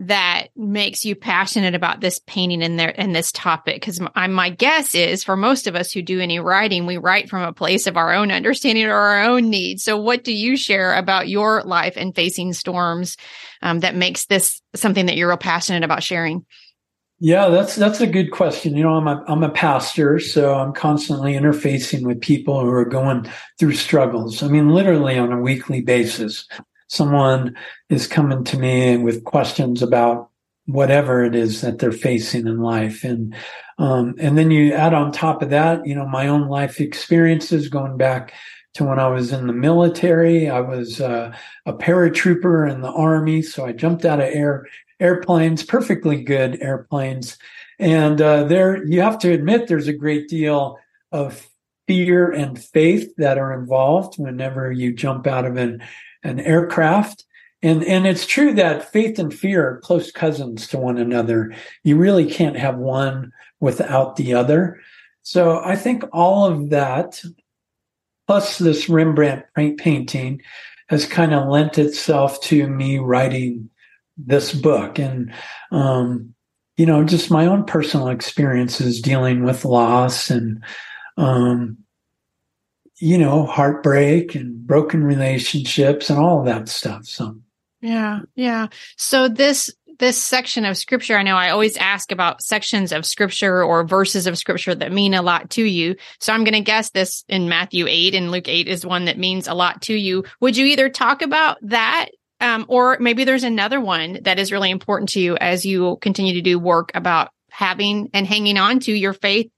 that 0.00 0.48
makes 0.56 1.04
you 1.04 1.14
passionate 1.14 1.74
about 1.74 2.00
this 2.00 2.18
painting 2.26 2.62
and 2.62 2.78
there 2.78 2.98
and 2.98 3.14
this 3.14 3.30
topic. 3.32 3.74
Because 3.74 4.00
my, 4.00 4.26
my 4.28 4.48
guess 4.48 4.94
is 4.94 5.22
for 5.22 5.36
most 5.36 5.66
of 5.66 5.76
us 5.76 5.92
who 5.92 6.00
do 6.00 6.20
any 6.20 6.40
writing 6.40 6.86
we 6.86 6.96
write 6.96 7.28
from 7.28 7.42
a 7.42 7.52
place 7.52 7.86
of 7.86 7.98
our 7.98 8.14
own 8.14 8.32
understanding 8.32 8.86
or 8.86 8.94
our 8.94 9.24
own 9.24 9.50
needs. 9.50 9.84
So 9.84 9.98
what 9.98 10.24
do 10.24 10.32
you 10.32 10.56
share 10.56 10.96
about 10.96 11.28
your 11.28 11.62
life 11.64 11.94
and 11.96 12.14
facing 12.14 12.54
storms 12.54 13.18
um, 13.60 13.80
that 13.80 13.94
makes 13.94 14.24
this 14.24 14.62
something 14.74 15.04
that 15.04 15.16
you're 15.16 15.28
real 15.28 15.36
passionate 15.36 15.84
about 15.84 16.02
sharing? 16.02 16.46
Yeah 17.22 17.50
that's 17.50 17.76
that's 17.76 18.00
a 18.00 18.06
good 18.06 18.30
question. 18.30 18.74
You 18.74 18.84
know 18.84 18.94
i'm 18.94 19.06
a, 19.06 19.22
I'm 19.28 19.42
a 19.42 19.50
pastor 19.50 20.18
so 20.18 20.54
i'm 20.54 20.72
constantly 20.72 21.34
interfacing 21.34 22.06
with 22.06 22.22
people 22.22 22.58
who 22.62 22.70
are 22.70 22.86
going 22.86 23.30
through 23.58 23.74
struggles. 23.74 24.42
I 24.42 24.48
mean 24.48 24.70
literally 24.70 25.18
on 25.18 25.30
a 25.30 25.38
weekly 25.38 25.82
basis 25.82 26.48
someone 26.90 27.56
is 27.88 28.06
coming 28.06 28.44
to 28.44 28.58
me 28.58 28.96
with 28.96 29.24
questions 29.24 29.80
about 29.80 30.28
whatever 30.66 31.24
it 31.24 31.34
is 31.34 31.62
that 31.62 31.78
they're 31.78 31.90
facing 31.90 32.46
in 32.46 32.58
life 32.58 33.02
and 33.04 33.34
um, 33.78 34.14
and 34.18 34.36
then 34.36 34.50
you 34.50 34.74
add 34.74 34.92
on 34.92 35.10
top 35.10 35.40
of 35.40 35.50
that 35.50 35.84
you 35.86 35.94
know 35.94 36.06
my 36.06 36.28
own 36.28 36.48
life 36.48 36.80
experiences 36.80 37.68
going 37.68 37.96
back 37.96 38.34
to 38.74 38.84
when 38.84 38.98
I 38.98 39.08
was 39.08 39.32
in 39.32 39.46
the 39.46 39.52
military. 39.52 40.48
I 40.48 40.60
was 40.60 41.00
uh, 41.00 41.34
a 41.66 41.72
paratrooper 41.72 42.70
in 42.70 42.82
the 42.82 42.92
army, 42.92 43.42
so 43.42 43.66
I 43.66 43.72
jumped 43.72 44.04
out 44.04 44.20
of 44.20 44.26
air 44.26 44.66
airplanes, 45.00 45.62
perfectly 45.62 46.22
good 46.22 46.60
airplanes. 46.60 47.38
And 47.78 48.20
uh, 48.20 48.44
there, 48.44 48.84
you 48.86 49.00
have 49.00 49.18
to 49.20 49.32
admit, 49.32 49.66
there's 49.66 49.88
a 49.88 49.94
great 49.94 50.28
deal 50.28 50.78
of 51.10 51.48
fear 51.88 52.30
and 52.30 52.62
faith 52.62 53.12
that 53.16 53.38
are 53.38 53.58
involved 53.58 54.18
whenever 54.18 54.70
you 54.70 54.92
jump 54.92 55.26
out 55.26 55.46
of 55.46 55.56
an, 55.56 55.82
an 56.22 56.40
aircraft. 56.40 57.24
And, 57.62 57.84
and 57.84 58.06
it's 58.06 58.26
true 58.26 58.54
that 58.54 58.90
faith 58.90 59.18
and 59.18 59.32
fear 59.32 59.68
are 59.68 59.80
close 59.80 60.10
cousins 60.10 60.66
to 60.68 60.78
one 60.78 60.96
another. 60.96 61.54
You 61.84 61.96
really 61.96 62.30
can't 62.30 62.56
have 62.56 62.78
one 62.78 63.32
without 63.60 64.16
the 64.16 64.32
other. 64.32 64.80
So 65.22 65.60
I 65.62 65.76
think 65.76 66.04
all 66.12 66.46
of 66.46 66.70
that, 66.70 67.22
plus 68.26 68.58
this 68.58 68.88
Rembrandt 68.88 69.44
painting, 69.54 70.40
has 70.88 71.04
kind 71.04 71.34
of 71.34 71.48
lent 71.48 71.78
itself 71.78 72.40
to 72.42 72.66
me 72.66 72.98
writing 72.98 73.68
this 74.16 74.54
book. 74.54 74.98
And, 74.98 75.32
um, 75.70 76.34
you 76.76 76.86
know, 76.86 77.04
just 77.04 77.30
my 77.30 77.46
own 77.46 77.64
personal 77.64 78.08
experiences 78.08 79.02
dealing 79.02 79.44
with 79.44 79.66
loss 79.66 80.30
and, 80.30 80.64
um, 81.18 81.76
you 83.00 83.18
know, 83.18 83.46
heartbreak 83.46 84.34
and 84.34 84.66
broken 84.66 85.02
relationships 85.02 86.10
and 86.10 86.18
all 86.18 86.40
of 86.40 86.46
that 86.46 86.68
stuff. 86.68 87.06
So, 87.06 87.36
yeah, 87.80 88.20
yeah. 88.36 88.68
So 88.96 89.28
this 89.28 89.74
this 89.98 90.22
section 90.22 90.64
of 90.64 90.78
scripture, 90.78 91.16
I 91.16 91.22
know 91.22 91.36
I 91.36 91.50
always 91.50 91.76
ask 91.76 92.10
about 92.10 92.42
sections 92.42 92.90
of 92.90 93.04
scripture 93.04 93.62
or 93.62 93.84
verses 93.84 94.26
of 94.26 94.38
scripture 94.38 94.74
that 94.74 94.92
mean 94.92 95.12
a 95.12 95.20
lot 95.20 95.50
to 95.50 95.62
you. 95.62 95.94
So 96.20 96.32
I'm 96.32 96.42
going 96.42 96.54
to 96.54 96.60
guess 96.60 96.90
this 96.90 97.22
in 97.28 97.50
Matthew 97.50 97.86
8 97.86 98.14
and 98.14 98.30
Luke 98.30 98.48
8 98.48 98.66
is 98.66 98.86
one 98.86 99.04
that 99.04 99.18
means 99.18 99.46
a 99.46 99.52
lot 99.52 99.82
to 99.82 99.94
you. 99.94 100.24
Would 100.40 100.56
you 100.56 100.64
either 100.66 100.88
talk 100.88 101.20
about 101.20 101.58
that 101.62 102.08
um, 102.40 102.64
or 102.68 102.96
maybe 102.98 103.24
there's 103.24 103.44
another 103.44 103.78
one 103.78 104.20
that 104.22 104.38
is 104.38 104.52
really 104.52 104.70
important 104.70 105.10
to 105.10 105.20
you 105.20 105.36
as 105.36 105.66
you 105.66 105.98
continue 106.00 106.32
to 106.32 106.40
do 106.40 106.58
work 106.58 106.90
about 106.94 107.30
having 107.50 108.08
and 108.14 108.26
hanging 108.26 108.56
on 108.56 108.80
to 108.80 108.92
your 108.92 109.12
faith, 109.12 109.50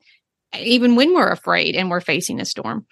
even 0.59 0.97
when 0.97 1.15
we're 1.15 1.31
afraid 1.31 1.77
and 1.77 1.89
we're 1.89 2.01
facing 2.01 2.41
a 2.41 2.45
storm. 2.45 2.85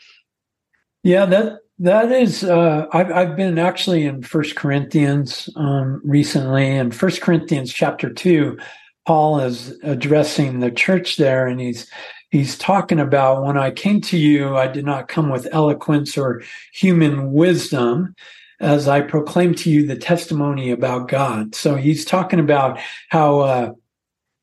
Yeah, 1.02 1.26
that 1.26 1.60
that 1.78 2.12
is. 2.12 2.44
Uh, 2.44 2.86
I've 2.92 3.10
I've 3.10 3.36
been 3.36 3.58
actually 3.58 4.04
in 4.04 4.22
First 4.22 4.56
Corinthians 4.56 5.48
um, 5.56 6.00
recently, 6.04 6.76
and 6.76 6.94
First 6.94 7.22
Corinthians 7.22 7.72
chapter 7.72 8.12
two, 8.12 8.58
Paul 9.06 9.40
is 9.40 9.78
addressing 9.82 10.60
the 10.60 10.70
church 10.70 11.16
there, 11.16 11.46
and 11.46 11.60
he's 11.60 11.90
he's 12.30 12.56
talking 12.56 13.00
about 13.00 13.44
when 13.44 13.58
I 13.58 13.70
came 13.70 14.00
to 14.02 14.18
you, 14.18 14.56
I 14.56 14.68
did 14.68 14.84
not 14.84 15.08
come 15.08 15.30
with 15.30 15.48
eloquence 15.52 16.16
or 16.16 16.42
human 16.72 17.32
wisdom 17.32 18.14
as 18.60 18.88
I 18.88 19.00
proclaim 19.00 19.54
to 19.56 19.70
you 19.70 19.86
the 19.86 19.96
testimony 19.96 20.70
about 20.70 21.08
God. 21.08 21.54
So 21.54 21.76
he's 21.76 22.04
talking 22.04 22.38
about 22.38 22.78
how, 23.08 23.40
uh, 23.40 23.72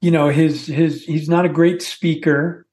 you 0.01 0.11
know, 0.11 0.29
his, 0.29 0.65
his, 0.65 1.03
he's 1.05 1.29
not 1.29 1.45
a 1.45 1.49
great 1.49 1.81
speaker, 1.81 2.66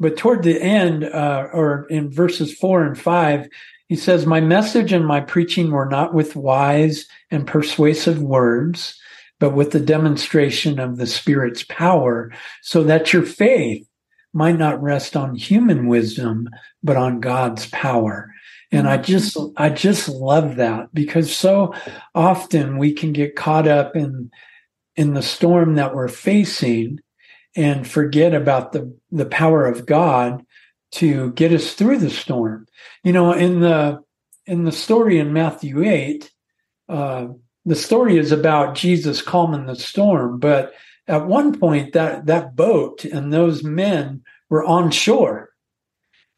but 0.00 0.16
toward 0.16 0.42
the 0.42 0.60
end, 0.60 1.04
uh, 1.04 1.48
or 1.52 1.86
in 1.88 2.10
verses 2.10 2.52
four 2.54 2.84
and 2.84 2.98
five, 2.98 3.48
he 3.88 3.96
says, 3.96 4.26
my 4.26 4.40
message 4.40 4.92
and 4.92 5.06
my 5.06 5.20
preaching 5.20 5.70
were 5.70 5.86
not 5.86 6.14
with 6.14 6.36
wise 6.36 7.06
and 7.30 7.46
persuasive 7.46 8.20
words, 8.20 8.98
but 9.38 9.54
with 9.54 9.72
the 9.72 9.80
demonstration 9.80 10.78
of 10.78 10.96
the 10.96 11.06
Spirit's 11.06 11.64
power 11.64 12.32
so 12.62 12.82
that 12.84 13.12
your 13.12 13.22
faith 13.24 13.86
might 14.32 14.58
not 14.58 14.82
rest 14.82 15.16
on 15.16 15.34
human 15.34 15.86
wisdom, 15.86 16.48
but 16.82 16.96
on 16.96 17.20
God's 17.20 17.66
power. 17.66 18.32
And 18.72 18.88
I 18.88 18.96
just, 18.96 19.36
I 19.56 19.68
just 19.68 20.08
love 20.08 20.56
that 20.56 20.92
because 20.92 21.34
so 21.34 21.74
often 22.14 22.78
we 22.78 22.92
can 22.92 23.12
get 23.12 23.36
caught 23.36 23.68
up 23.68 23.94
in, 23.94 24.30
in 24.96 25.14
the 25.14 25.22
storm 25.22 25.74
that 25.76 25.94
we're 25.94 26.08
facing 26.08 26.98
and 27.56 27.86
forget 27.86 28.34
about 28.34 28.72
the, 28.72 28.96
the 29.10 29.26
power 29.26 29.66
of 29.66 29.86
God 29.86 30.44
to 30.92 31.32
get 31.32 31.52
us 31.52 31.74
through 31.74 31.98
the 31.98 32.10
storm. 32.10 32.66
You 33.02 33.12
know, 33.12 33.32
in 33.32 33.60
the, 33.60 34.00
in 34.46 34.64
the 34.64 34.72
story 34.72 35.18
in 35.18 35.32
Matthew 35.32 35.82
8, 35.82 36.30
uh, 36.88 37.26
the 37.64 37.76
story 37.76 38.18
is 38.18 38.30
about 38.30 38.74
Jesus 38.74 39.22
calming 39.22 39.66
the 39.66 39.76
storm, 39.76 40.38
but 40.38 40.74
at 41.08 41.26
one 41.26 41.58
point 41.58 41.92
that, 41.94 42.26
that 42.26 42.54
boat 42.54 43.04
and 43.04 43.32
those 43.32 43.64
men 43.64 44.22
were 44.50 44.64
on 44.64 44.90
shore 44.90 45.54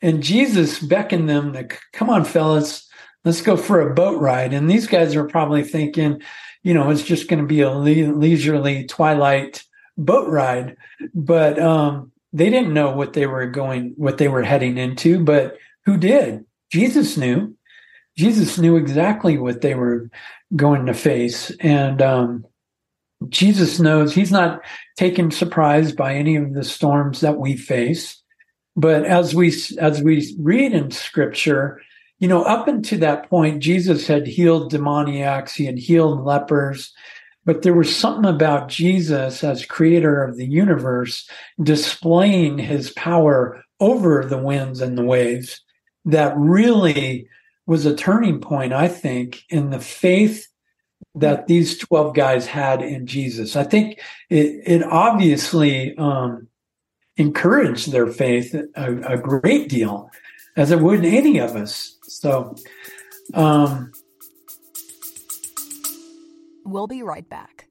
and 0.03 0.23
Jesus 0.23 0.79
beckoned 0.79 1.29
them 1.29 1.53
to 1.53 1.69
come 1.93 2.11
on, 2.11 2.25
fellas, 2.25 2.89
let's 3.25 3.43
go 3.43 3.57
for 3.57 3.81
a 3.81 3.95
boat 3.95 4.21
ride. 4.21 4.53
And 4.53 4.71
these 4.71 4.87
guys 4.87 5.17
are 5.17 5.27
probably 5.27 5.65
thinking, 5.65 6.23
you 6.63 6.75
know, 6.75 6.91
it's 6.91 7.03
just 7.03 7.29
going 7.29 7.41
to 7.41 7.47
be 7.47 7.61
a 7.61 7.71
le- 7.71 8.15
leisurely 8.15 8.85
twilight 8.87 9.65
boat 9.97 10.29
ride. 10.29 10.77
But 11.15 11.59
um, 11.59 12.13
they 12.33 12.51
didn't 12.51 12.75
know 12.75 12.91
what 12.91 13.13
they 13.13 13.27
were 13.27 13.47
going, 13.47 13.95
what 13.97 14.19
they 14.19 14.29
were 14.29 14.43
heading 14.43 14.79
into. 14.79 15.23
But 15.23 15.57
who 15.85 15.97
did? 15.97 16.45
Jesus 16.71 17.17
knew. 17.17 17.57
Jesus 18.17 18.59
knew 18.59 18.77
exactly 18.77 19.39
what 19.39 19.61
they 19.61 19.75
were 19.75 20.11
going 20.55 20.87
to 20.87 20.95
face. 20.95 21.51
And 21.61 22.01
um, 22.01 22.47
Jesus 23.29 23.79
knows 23.79 24.15
he's 24.15 24.33
not 24.33 24.61
taken 24.97 25.31
surprise 25.31 25.93
by 25.93 26.15
any 26.15 26.37
of 26.37 26.55
the 26.55 26.65
storms 26.65 27.21
that 27.21 27.39
we 27.39 27.57
face. 27.57 28.23
But 28.75 29.05
as 29.05 29.35
we 29.35 29.55
as 29.79 30.03
we 30.03 30.35
read 30.39 30.73
in 30.73 30.91
scripture, 30.91 31.81
you 32.19 32.29
know, 32.29 32.43
up 32.43 32.69
until 32.69 32.99
that 33.01 33.29
point, 33.29 33.63
Jesus 33.63 34.07
had 34.07 34.27
healed 34.27 34.71
demoniacs, 34.71 35.55
he 35.55 35.65
had 35.65 35.79
healed 35.79 36.25
lepers, 36.25 36.93
but 37.47 37.63
there 37.63 37.75
was 37.75 37.95
something 37.95 38.29
about 38.29 38.69
Jesus 38.69 39.43
as 39.43 39.65
creator 39.65 40.23
of 40.23 40.37
the 40.37 40.47
universe 40.47 41.31
displaying 41.63 42.59
his 42.59 42.91
power 42.91 43.65
over 43.81 44.27
the 44.27 44.37
winds 44.37 44.81
and 44.81 44.99
the 44.99 45.05
waves 45.05 45.63
that 46.05 46.37
really 46.37 47.29
was 47.67 47.87
a 47.87 47.97
turning 47.97 48.41
point, 48.41 48.73
I 48.73 48.89
think, 48.89 49.45
in 49.49 49.71
the 49.71 49.81
faith 49.81 50.49
that 51.15 51.47
these 51.47 51.79
12 51.79 52.15
guys 52.15 52.47
had 52.47 52.83
in 52.83 53.07
Jesus. 53.07 53.57
I 53.57 53.65
think 53.65 54.01
it, 54.29 54.63
it 54.67 54.83
obviously 54.83 55.97
um, 55.99 56.49
encourage 57.17 57.87
their 57.87 58.09
faith 58.09 58.55
a, 58.55 59.15
a 59.15 59.17
great 59.17 59.69
deal, 59.69 60.11
as 60.57 60.73
it 60.73 60.81
would 60.81 61.05
any 61.05 61.39
of 61.39 61.57
us. 61.57 61.97
So, 62.03 62.57
um, 63.35 63.93
we'll 66.67 66.87
be 66.87 67.03
right 67.03 67.29
back. 67.29 67.69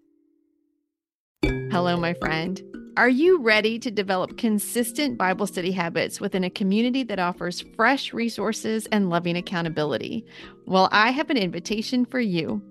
Hello, 1.43 1.97
my 1.97 2.13
friend. 2.13 2.61
Are 2.97 3.09
you 3.09 3.41
ready 3.41 3.77
to 3.79 3.91
develop 3.91 4.37
consistent 4.37 5.17
Bible 5.17 5.47
study 5.47 5.73
habits 5.73 6.21
within 6.21 6.45
a 6.45 6.49
community 6.49 7.03
that 7.03 7.19
offers 7.19 7.65
fresh 7.75 8.13
resources 8.13 8.87
and 8.93 9.09
loving 9.09 9.35
accountability? 9.35 10.25
Well, 10.65 10.87
I 10.93 11.11
have 11.11 11.29
an 11.29 11.35
invitation 11.35 12.05
for 12.05 12.21
you. 12.21 12.61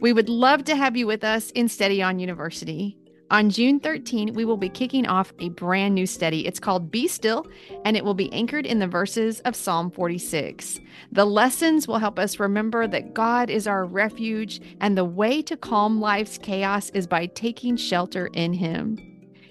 We 0.00 0.12
would 0.12 0.28
love 0.28 0.64
to 0.64 0.74
have 0.74 0.96
you 0.96 1.06
with 1.06 1.22
us 1.22 1.52
in 1.52 1.68
Steady 1.68 2.02
On 2.02 2.18
University. 2.18 2.96
On 3.30 3.48
June 3.48 3.78
13, 3.78 4.34
we 4.34 4.44
will 4.44 4.56
be 4.56 4.68
kicking 4.68 5.06
off 5.06 5.32
a 5.38 5.50
brand 5.50 5.94
new 5.94 6.04
study. 6.04 6.48
It's 6.48 6.58
called 6.58 6.90
Be 6.90 7.06
Still, 7.06 7.46
and 7.84 7.96
it 7.96 8.04
will 8.04 8.14
be 8.14 8.32
anchored 8.32 8.66
in 8.66 8.80
the 8.80 8.88
verses 8.88 9.38
of 9.40 9.54
Psalm 9.54 9.92
46. 9.92 10.80
The 11.12 11.24
lessons 11.24 11.86
will 11.86 11.98
help 11.98 12.18
us 12.18 12.40
remember 12.40 12.88
that 12.88 13.14
God 13.14 13.48
is 13.48 13.68
our 13.68 13.84
refuge, 13.84 14.60
and 14.80 14.98
the 14.98 15.04
way 15.04 15.42
to 15.42 15.56
calm 15.56 16.00
life's 16.00 16.38
chaos 16.38 16.90
is 16.90 17.06
by 17.06 17.26
taking 17.26 17.76
shelter 17.76 18.26
in 18.32 18.52
Him. 18.52 19.09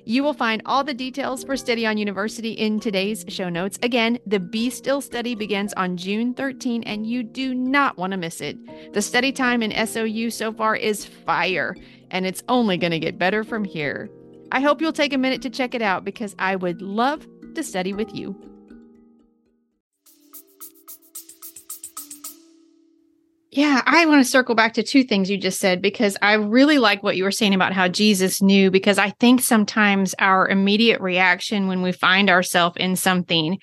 You 0.10 0.24
will 0.24 0.34
find 0.34 0.64
all 0.66 0.84
the 0.84 0.96
details 0.96 1.44
for 1.44 1.56
Steady 1.56 1.86
On 1.86 1.96
University 1.96 2.54
in 2.54 2.80
today's 2.80 3.24
show 3.28 3.48
notes. 3.48 3.78
Again, 3.84 4.18
the 4.26 4.40
Be 4.40 4.72
Still 4.72 5.02
study 5.02 5.36
begins 5.36 5.72
on 5.74 5.98
June 5.98 6.34
13, 6.34 6.82
and 6.82 7.06
you 7.06 7.22
do 7.22 7.54
not 7.54 7.96
want 7.96 8.10
to 8.14 8.18
miss 8.18 8.42
it. 8.42 8.58
The 8.92 9.04
study 9.04 9.32
time 9.32 9.62
in 9.62 9.86
SOU 9.86 10.32
so 10.32 10.52
far 10.52 10.76
is 10.76 11.06
fire 11.06 11.76
and 12.10 12.26
it's 12.26 12.42
only 12.50 12.76
going 12.76 12.90
to 12.90 12.98
get 12.98 13.20
better 13.20 13.44
from 13.44 13.64
here. 13.64 14.10
I 14.52 14.62
hope 14.62 14.82
you'll 14.82 14.94
take 14.94 15.14
a 15.14 15.18
minute 15.20 15.44
to 15.44 15.50
check 15.52 15.76
it 15.76 15.84
out 15.84 16.04
because 16.06 16.36
I 16.40 16.56
would 16.56 16.82
love 16.82 17.28
to 17.54 17.62
study 17.62 17.94
with 17.94 18.16
you. 18.16 18.36
Yeah, 23.60 23.82
I 23.86 24.06
want 24.06 24.24
to 24.24 24.32
circle 24.32 24.56
back 24.56 24.76
to 24.76 24.84
two 24.84 25.04
things 25.04 25.30
you 25.30 25.38
just 25.38 25.60
said 25.60 25.82
because 25.82 26.16
I 26.22 26.36
really 26.36 26.78
like 26.78 27.04
what 27.04 27.18
you 27.18 27.26
were 27.26 27.32
saying 27.32 27.54
about 27.54 27.74
how 27.74 27.90
Jesus 27.90 28.42
knew. 28.42 28.72
Because 28.72 28.98
I 28.98 29.10
think 29.20 29.42
sometimes 29.42 30.16
our 30.18 30.48
immediate 30.48 31.02
reaction 31.02 31.68
when 31.68 31.82
we 31.82 31.92
find 31.92 32.30
ourselves 32.30 32.78
in 32.80 32.96
something 32.96 33.60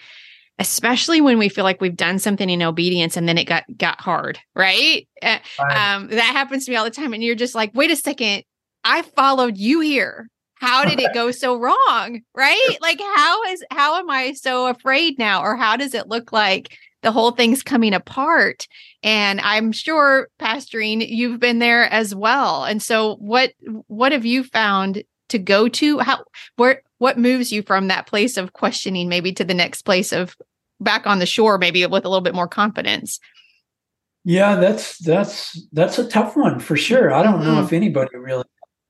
especially 0.58 1.22
when 1.22 1.38
we 1.38 1.48
feel 1.48 1.64
like 1.64 1.80
we've 1.80 1.96
done 1.96 2.18
something 2.18 2.50
in 2.50 2.62
obedience 2.62 3.16
and 3.16 3.26
then 3.26 3.38
it 3.38 3.44
got 3.44 3.64
got 3.78 3.98
hard 4.00 4.38
right, 4.54 5.08
uh, 5.22 5.38
right. 5.62 5.94
Um, 5.94 6.08
that 6.08 6.20
happens 6.20 6.66
to 6.66 6.70
me 6.70 6.76
all 6.76 6.84
the 6.84 6.90
time 6.90 7.14
and 7.14 7.22
you're 7.22 7.34
just 7.34 7.54
like 7.54 7.70
wait 7.74 7.90
a 7.90 7.96
second 7.96 8.42
i 8.82 9.02
followed 9.02 9.58
you 9.58 9.80
here 9.80 10.30
how 10.54 10.86
did 10.86 10.98
it 10.98 11.12
go 11.12 11.30
so 11.30 11.58
wrong 11.58 12.22
right 12.34 12.78
like 12.80 12.98
how 12.98 13.44
is 13.44 13.62
how 13.70 13.98
am 13.98 14.08
i 14.08 14.32
so 14.32 14.66
afraid 14.66 15.18
now 15.18 15.42
or 15.42 15.56
how 15.56 15.76
does 15.76 15.92
it 15.92 16.08
look 16.08 16.32
like 16.32 16.74
the 17.06 17.12
whole 17.12 17.30
thing's 17.30 17.62
coming 17.62 17.94
apart. 17.94 18.66
And 19.04 19.40
I'm 19.40 19.70
sure, 19.70 20.28
pastoring, 20.40 21.06
you've 21.08 21.38
been 21.38 21.60
there 21.60 21.84
as 21.84 22.16
well. 22.16 22.64
And 22.64 22.82
so, 22.82 23.14
what 23.16 23.52
what 23.86 24.10
have 24.10 24.26
you 24.26 24.42
found 24.42 25.04
to 25.28 25.38
go 25.38 25.68
to? 25.68 26.00
How 26.00 26.24
where 26.56 26.82
what 26.98 27.16
moves 27.16 27.52
you 27.52 27.62
from 27.62 27.86
that 27.86 28.08
place 28.08 28.36
of 28.36 28.54
questioning, 28.54 29.08
maybe 29.08 29.32
to 29.34 29.44
the 29.44 29.54
next 29.54 29.82
place 29.82 30.10
of 30.10 30.34
back 30.80 31.06
on 31.06 31.20
the 31.20 31.26
shore, 31.26 31.58
maybe 31.58 31.86
with 31.86 32.04
a 32.04 32.08
little 32.08 32.22
bit 32.22 32.34
more 32.34 32.48
confidence? 32.48 33.20
Yeah, 34.24 34.56
that's 34.56 34.98
that's 34.98 35.64
that's 35.70 36.00
a 36.00 36.08
tough 36.08 36.34
one 36.34 36.58
for 36.58 36.76
sure. 36.76 37.14
I 37.14 37.22
don't 37.22 37.34
mm-hmm. 37.34 37.54
know 37.54 37.62
if 37.62 37.72
anybody 37.72 38.16
really 38.16 38.42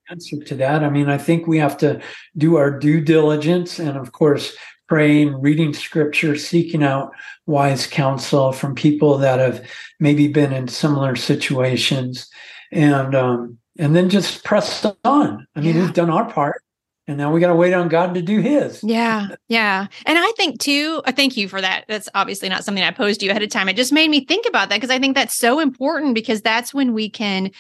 answer 0.09 0.43
to 0.43 0.55
that. 0.55 0.83
I 0.83 0.89
mean, 0.89 1.11
I 1.11 1.19
think 1.19 1.47
we 1.47 1.59
have 1.59 1.77
to 1.79 2.01
do 2.35 2.57
our 2.57 2.71
due 2.79 3.03
diligence 3.03 3.79
and 3.79 3.99
of 3.99 4.13
course 4.13 4.57
praying, 4.89 5.41
reading 5.41 5.75
scripture, 5.75 6.37
seeking 6.37 6.83
out 6.83 7.13
wise 7.47 7.87
counsel 7.87 8.53
from 8.53 8.75
people 8.75 9.19
that 9.19 9.39
have 9.39 9.65
maybe 10.01 10.29
been 10.29 10.53
in 10.53 10.69
similar 10.69 11.17
situations 11.17 12.29
and 12.73 13.15
um 13.15 13.59
and 13.79 13.95
then 13.95 14.09
just 14.09 14.43
press 14.43 14.87
on. 15.05 15.47
I 15.55 15.61
mean, 15.61 15.77
yeah. 15.77 15.83
we've 15.83 15.95
done 15.95 16.11
our 16.11 16.31
part 16.31 16.63
and 17.09 17.19
now 17.19 17.33
we 17.33 17.41
got 17.41 17.49
to 17.49 17.55
wait 17.55 17.73
on 17.73 17.89
God 17.89 18.15
to 18.15 18.23
do 18.23 18.41
his. 18.41 18.83
Yeah. 18.83 19.29
Yeah. 19.49 19.87
And 20.07 20.19
I 20.19 20.33
think 20.37 20.59
too, 20.59 21.03
uh, 21.05 21.13
thank 21.13 21.37
you 21.37 21.49
for 21.49 21.61
that. 21.61 21.85
That's 21.87 22.09
obviously 22.15 22.49
not 22.49 22.65
something 22.65 22.83
I 22.83 22.91
posed 22.91 23.21
to 23.21 23.27
you 23.27 23.31
ahead 23.31 23.43
of 23.45 23.51
time. 23.51 23.69
It 23.69 23.77
just 23.77 23.93
made 23.93 24.11
me 24.11 24.25
think 24.25 24.47
about 24.47 24.71
that 24.71 24.77
because 24.77 24.91
I 24.91 24.99
think 24.99 25.15
that's 25.15 25.39
so 25.39 25.61
important 25.61 26.15
because 26.15 26.43
that's 26.43 26.75
when 26.75 26.95
we 26.95 27.09
can 27.09 27.53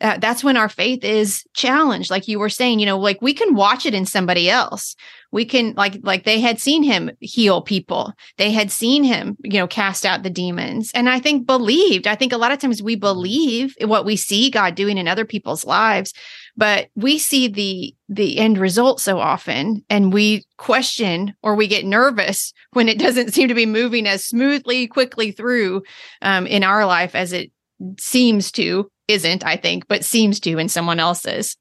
uh, 0.00 0.18
that's 0.18 0.44
when 0.44 0.56
our 0.56 0.68
faith 0.68 1.04
is 1.04 1.44
challenged 1.54 2.10
like 2.10 2.28
you 2.28 2.38
were 2.38 2.48
saying 2.48 2.78
you 2.78 2.86
know 2.86 2.98
like 2.98 3.20
we 3.20 3.34
can 3.34 3.54
watch 3.54 3.86
it 3.86 3.94
in 3.94 4.06
somebody 4.06 4.48
else. 4.50 4.94
We 5.30 5.44
can 5.44 5.74
like 5.74 5.98
like 6.02 6.24
they 6.24 6.40
had 6.40 6.58
seen 6.58 6.82
him 6.82 7.10
heal 7.20 7.60
people. 7.60 8.12
They 8.38 8.50
had 8.50 8.70
seen 8.70 9.04
him 9.04 9.36
you 9.42 9.58
know 9.58 9.66
cast 9.66 10.06
out 10.06 10.22
the 10.22 10.30
demons. 10.30 10.90
And 10.94 11.08
i 11.08 11.18
think 11.18 11.46
believed 11.46 12.06
i 12.06 12.14
think 12.14 12.32
a 12.32 12.38
lot 12.38 12.52
of 12.52 12.58
times 12.58 12.82
we 12.82 12.96
believe 12.96 13.74
what 13.80 14.04
we 14.04 14.16
see 14.16 14.50
god 14.50 14.74
doing 14.74 14.98
in 14.98 15.08
other 15.08 15.24
people's 15.24 15.64
lives 15.64 16.12
but 16.58 16.88
we 16.96 17.18
see 17.18 17.46
the 17.48 17.94
the 18.08 18.38
end 18.38 18.58
result 18.58 19.00
so 19.00 19.18
often 19.18 19.84
and 19.88 20.12
we 20.12 20.44
question 20.58 21.34
or 21.42 21.54
we 21.54 21.66
get 21.66 21.86
nervous 21.86 22.52
when 22.72 22.88
it 22.88 22.98
doesn't 22.98 23.32
seem 23.32 23.48
to 23.48 23.54
be 23.54 23.66
moving 23.66 24.06
as 24.06 24.24
smoothly 24.24 24.86
quickly 24.86 25.30
through 25.30 25.82
um, 26.20 26.46
in 26.46 26.64
our 26.64 26.84
life 26.84 27.14
as 27.14 27.32
it 27.32 27.50
seems 27.98 28.50
to 28.52 28.90
isn't 29.08 29.44
i 29.44 29.56
think 29.56 29.86
but 29.88 30.04
seems 30.04 30.38
to 30.38 30.58
in 30.58 30.68
someone 30.68 31.00
else's 31.00 31.56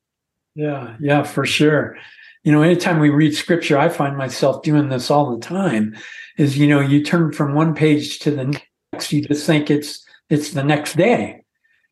yeah 0.55 0.95
yeah 0.99 1.23
for 1.23 1.45
sure 1.45 1.97
you 2.43 2.51
know 2.51 2.61
anytime 2.61 2.99
we 2.99 3.09
read 3.09 3.35
scripture 3.35 3.77
i 3.77 3.89
find 3.89 4.17
myself 4.17 4.61
doing 4.61 4.89
this 4.89 5.09
all 5.09 5.35
the 5.35 5.45
time 5.45 5.95
is 6.37 6.57
you 6.57 6.67
know 6.67 6.79
you 6.79 7.03
turn 7.03 7.31
from 7.31 7.55
one 7.55 7.73
page 7.73 8.19
to 8.19 8.31
the 8.31 8.59
next 8.93 9.11
you 9.11 9.21
just 9.21 9.45
think 9.45 9.71
it's 9.71 10.05
it's 10.29 10.51
the 10.51 10.63
next 10.63 10.95
day 10.95 11.43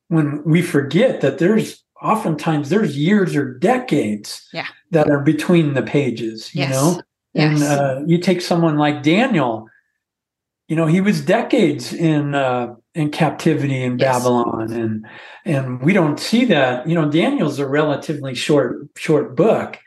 when 0.07 0.43
we 0.43 0.61
forget 0.61 1.21
that 1.21 1.39
there's 1.39 1.83
oftentimes 2.01 2.69
there's 2.69 2.97
years 2.97 3.35
or 3.35 3.53
decades 3.57 4.47
yeah. 4.53 4.67
that 4.91 5.09
are 5.09 5.21
between 5.21 5.73
the 5.73 5.81
pages, 5.81 6.53
you 6.53 6.61
yes. 6.61 6.71
know? 6.71 7.01
Yes. 7.33 7.61
And 7.61 7.63
uh, 7.63 8.01
you 8.05 8.17
take 8.17 8.41
someone 8.41 8.77
like 8.77 9.03
Daniel, 9.03 9.67
you 10.67 10.75
know, 10.75 10.85
he 10.85 11.01
was 11.01 11.21
decades 11.21 11.93
in 11.93 12.33
uh, 12.33 12.75
in 12.95 13.11
captivity 13.11 13.83
in 13.83 13.99
yes. 13.99 14.17
Babylon, 14.17 14.71
and 14.71 15.05
and 15.43 15.81
we 15.81 15.93
don't 15.93 16.19
see 16.19 16.45
that. 16.45 16.87
You 16.87 16.95
know, 16.95 17.11
Daniel's 17.11 17.59
a 17.59 17.67
relatively 17.67 18.33
short 18.33 18.87
short 18.95 19.35
book, 19.35 19.77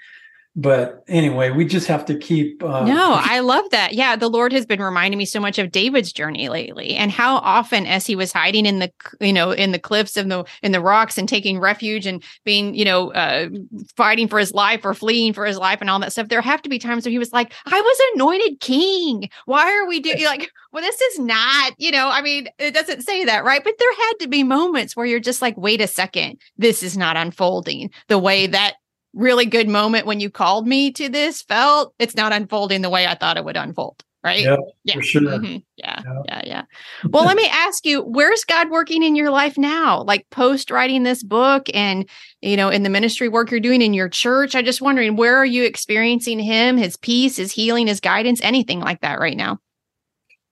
but 0.59 1.05
anyway 1.09 1.51
we 1.51 1.65
just 1.65 1.87
have 1.87 2.05
to 2.05 2.19
keep 2.19 2.63
uh, 2.63 2.85
no 2.85 3.19
i 3.23 3.41
love 3.41 3.65
that. 3.71 3.95
Yeah 3.95 4.17
the 4.17 4.29
lord 4.29 4.53
has 4.53 4.67
been 4.67 4.83
reminding 4.83 5.17
me 5.17 5.25
so 5.25 5.41
much 5.41 5.59
of 5.59 5.71
david's 5.71 6.13
journey 6.13 6.49
lately 6.49 6.95
and 6.95 7.11
how 7.11 7.37
often 7.37 7.87
as 7.87 8.07
he 8.07 8.17
was 8.17 8.33
hiding 8.33 8.67
in 8.67 8.81
the 8.81 8.91
you 9.21 9.33
know 9.33 9.53
in 9.53 9.73
the 9.73 9.79
cliffs 9.79 10.17
and 10.17 10.31
the 10.31 10.45
in 10.63 10.73
the 10.73 10.81
rocks 10.81 11.17
and 11.17 11.29
taking 11.29 11.59
refuge 11.59 12.07
and 12.07 12.23
being 12.45 12.75
you 12.75 12.85
know 12.85 13.13
uh, 13.13 13.49
fighting 13.97 14.29
for 14.29 14.39
his 14.39 14.53
life 14.53 14.85
or 14.85 14.95
fleeing 14.95 15.33
for 15.33 15.47
his 15.47 15.57
life 15.57 15.81
and 15.81 15.89
all 15.89 15.99
that 16.01 16.13
stuff 16.13 16.29
there 16.29 16.43
have 16.43 16.61
to 16.63 16.69
be 16.69 16.79
times 16.79 17.05
where 17.05 17.13
he 17.13 17.19
was 17.19 17.33
like 17.33 17.53
i 17.67 17.81
was 17.81 18.01
anointed 18.15 18.59
king. 18.61 19.29
Why 19.47 19.73
are 19.73 19.87
we 19.87 20.01
doing 20.01 20.25
like 20.25 20.51
well 20.73 20.83
this 20.83 21.01
is 21.01 21.19
not 21.19 21.73
you 21.79 21.91
know 21.91 22.09
i 22.09 22.21
mean 22.21 22.49
it 22.59 22.75
doesn't 22.75 23.03
say 23.03 23.25
that 23.25 23.45
right? 23.45 23.63
But 23.63 23.75
there 23.79 23.95
had 23.95 24.13
to 24.21 24.29
be 24.29 24.43
moments 24.43 24.97
where 24.97 25.07
you're 25.07 25.21
just 25.21 25.43
like 25.43 25.57
wait 25.57 25.81
a 25.81 25.87
second. 25.87 26.41
This 26.57 26.83
is 26.83 26.97
not 26.97 27.17
unfolding 27.17 27.91
the 28.09 28.19
way 28.19 28.47
that 28.47 28.75
really 29.15 29.47
good 29.47 29.69
moment 29.69 30.07
when 30.07 30.21
you 30.21 30.31
called 30.31 30.67
me 30.67 30.91
to 30.93 31.09
this 31.09 31.43
felt 31.43 31.95
it's 31.99 32.17
not 32.17 32.33
unfolding 32.33 32.83
the 32.83 32.91
way 32.91 33.07
I 33.07 33.15
thought 33.15 33.37
it 33.37 33.45
would 33.45 33.57
unfold. 33.57 34.05
Right. 34.25 34.41
Yeah. 34.41 34.95
For 34.95 35.03
sure. 35.03 35.23
Mm-hmm. 35.23 35.59
Yeah. 35.77 36.03
Yep. 36.05 36.25
Yeah. 36.27 36.43
Yeah. 36.45 36.63
Well, 37.09 37.25
let 37.25 37.37
me 37.37 37.49
ask 37.53 37.87
you, 37.87 38.03
where's 38.03 38.45
God 38.45 38.69
working 38.69 39.05
in 39.05 39.15
your 39.15 39.31
life 39.31 39.57
now? 39.57 40.03
Like 40.03 40.29
post 40.31 40.73
writing 40.73 41.05
this 41.05 41.23
book 41.23 41.69
and, 41.73 42.09
you 42.43 42.57
know, 42.57 42.69
in 42.69 42.83
the 42.83 42.91
ministry 42.91 43.29
work 43.29 43.53
you're 43.53 43.61
doing 43.61 43.81
in 43.81 43.95
your 43.95 44.09
church. 44.09 44.57
I 44.57 44.63
just 44.63 44.83
wondering, 44.83 45.15
where 45.15 45.37
are 45.37 45.47
you 45.47 45.63
experiencing 45.63 46.41
him, 46.41 46.77
his 46.77 46.97
peace, 46.97 47.37
his 47.37 47.53
healing, 47.53 47.87
his 47.87 48.01
guidance, 48.01 48.41
anything 48.43 48.81
like 48.81 49.01
that 49.03 49.21
right 49.21 49.37
now? 49.37 49.61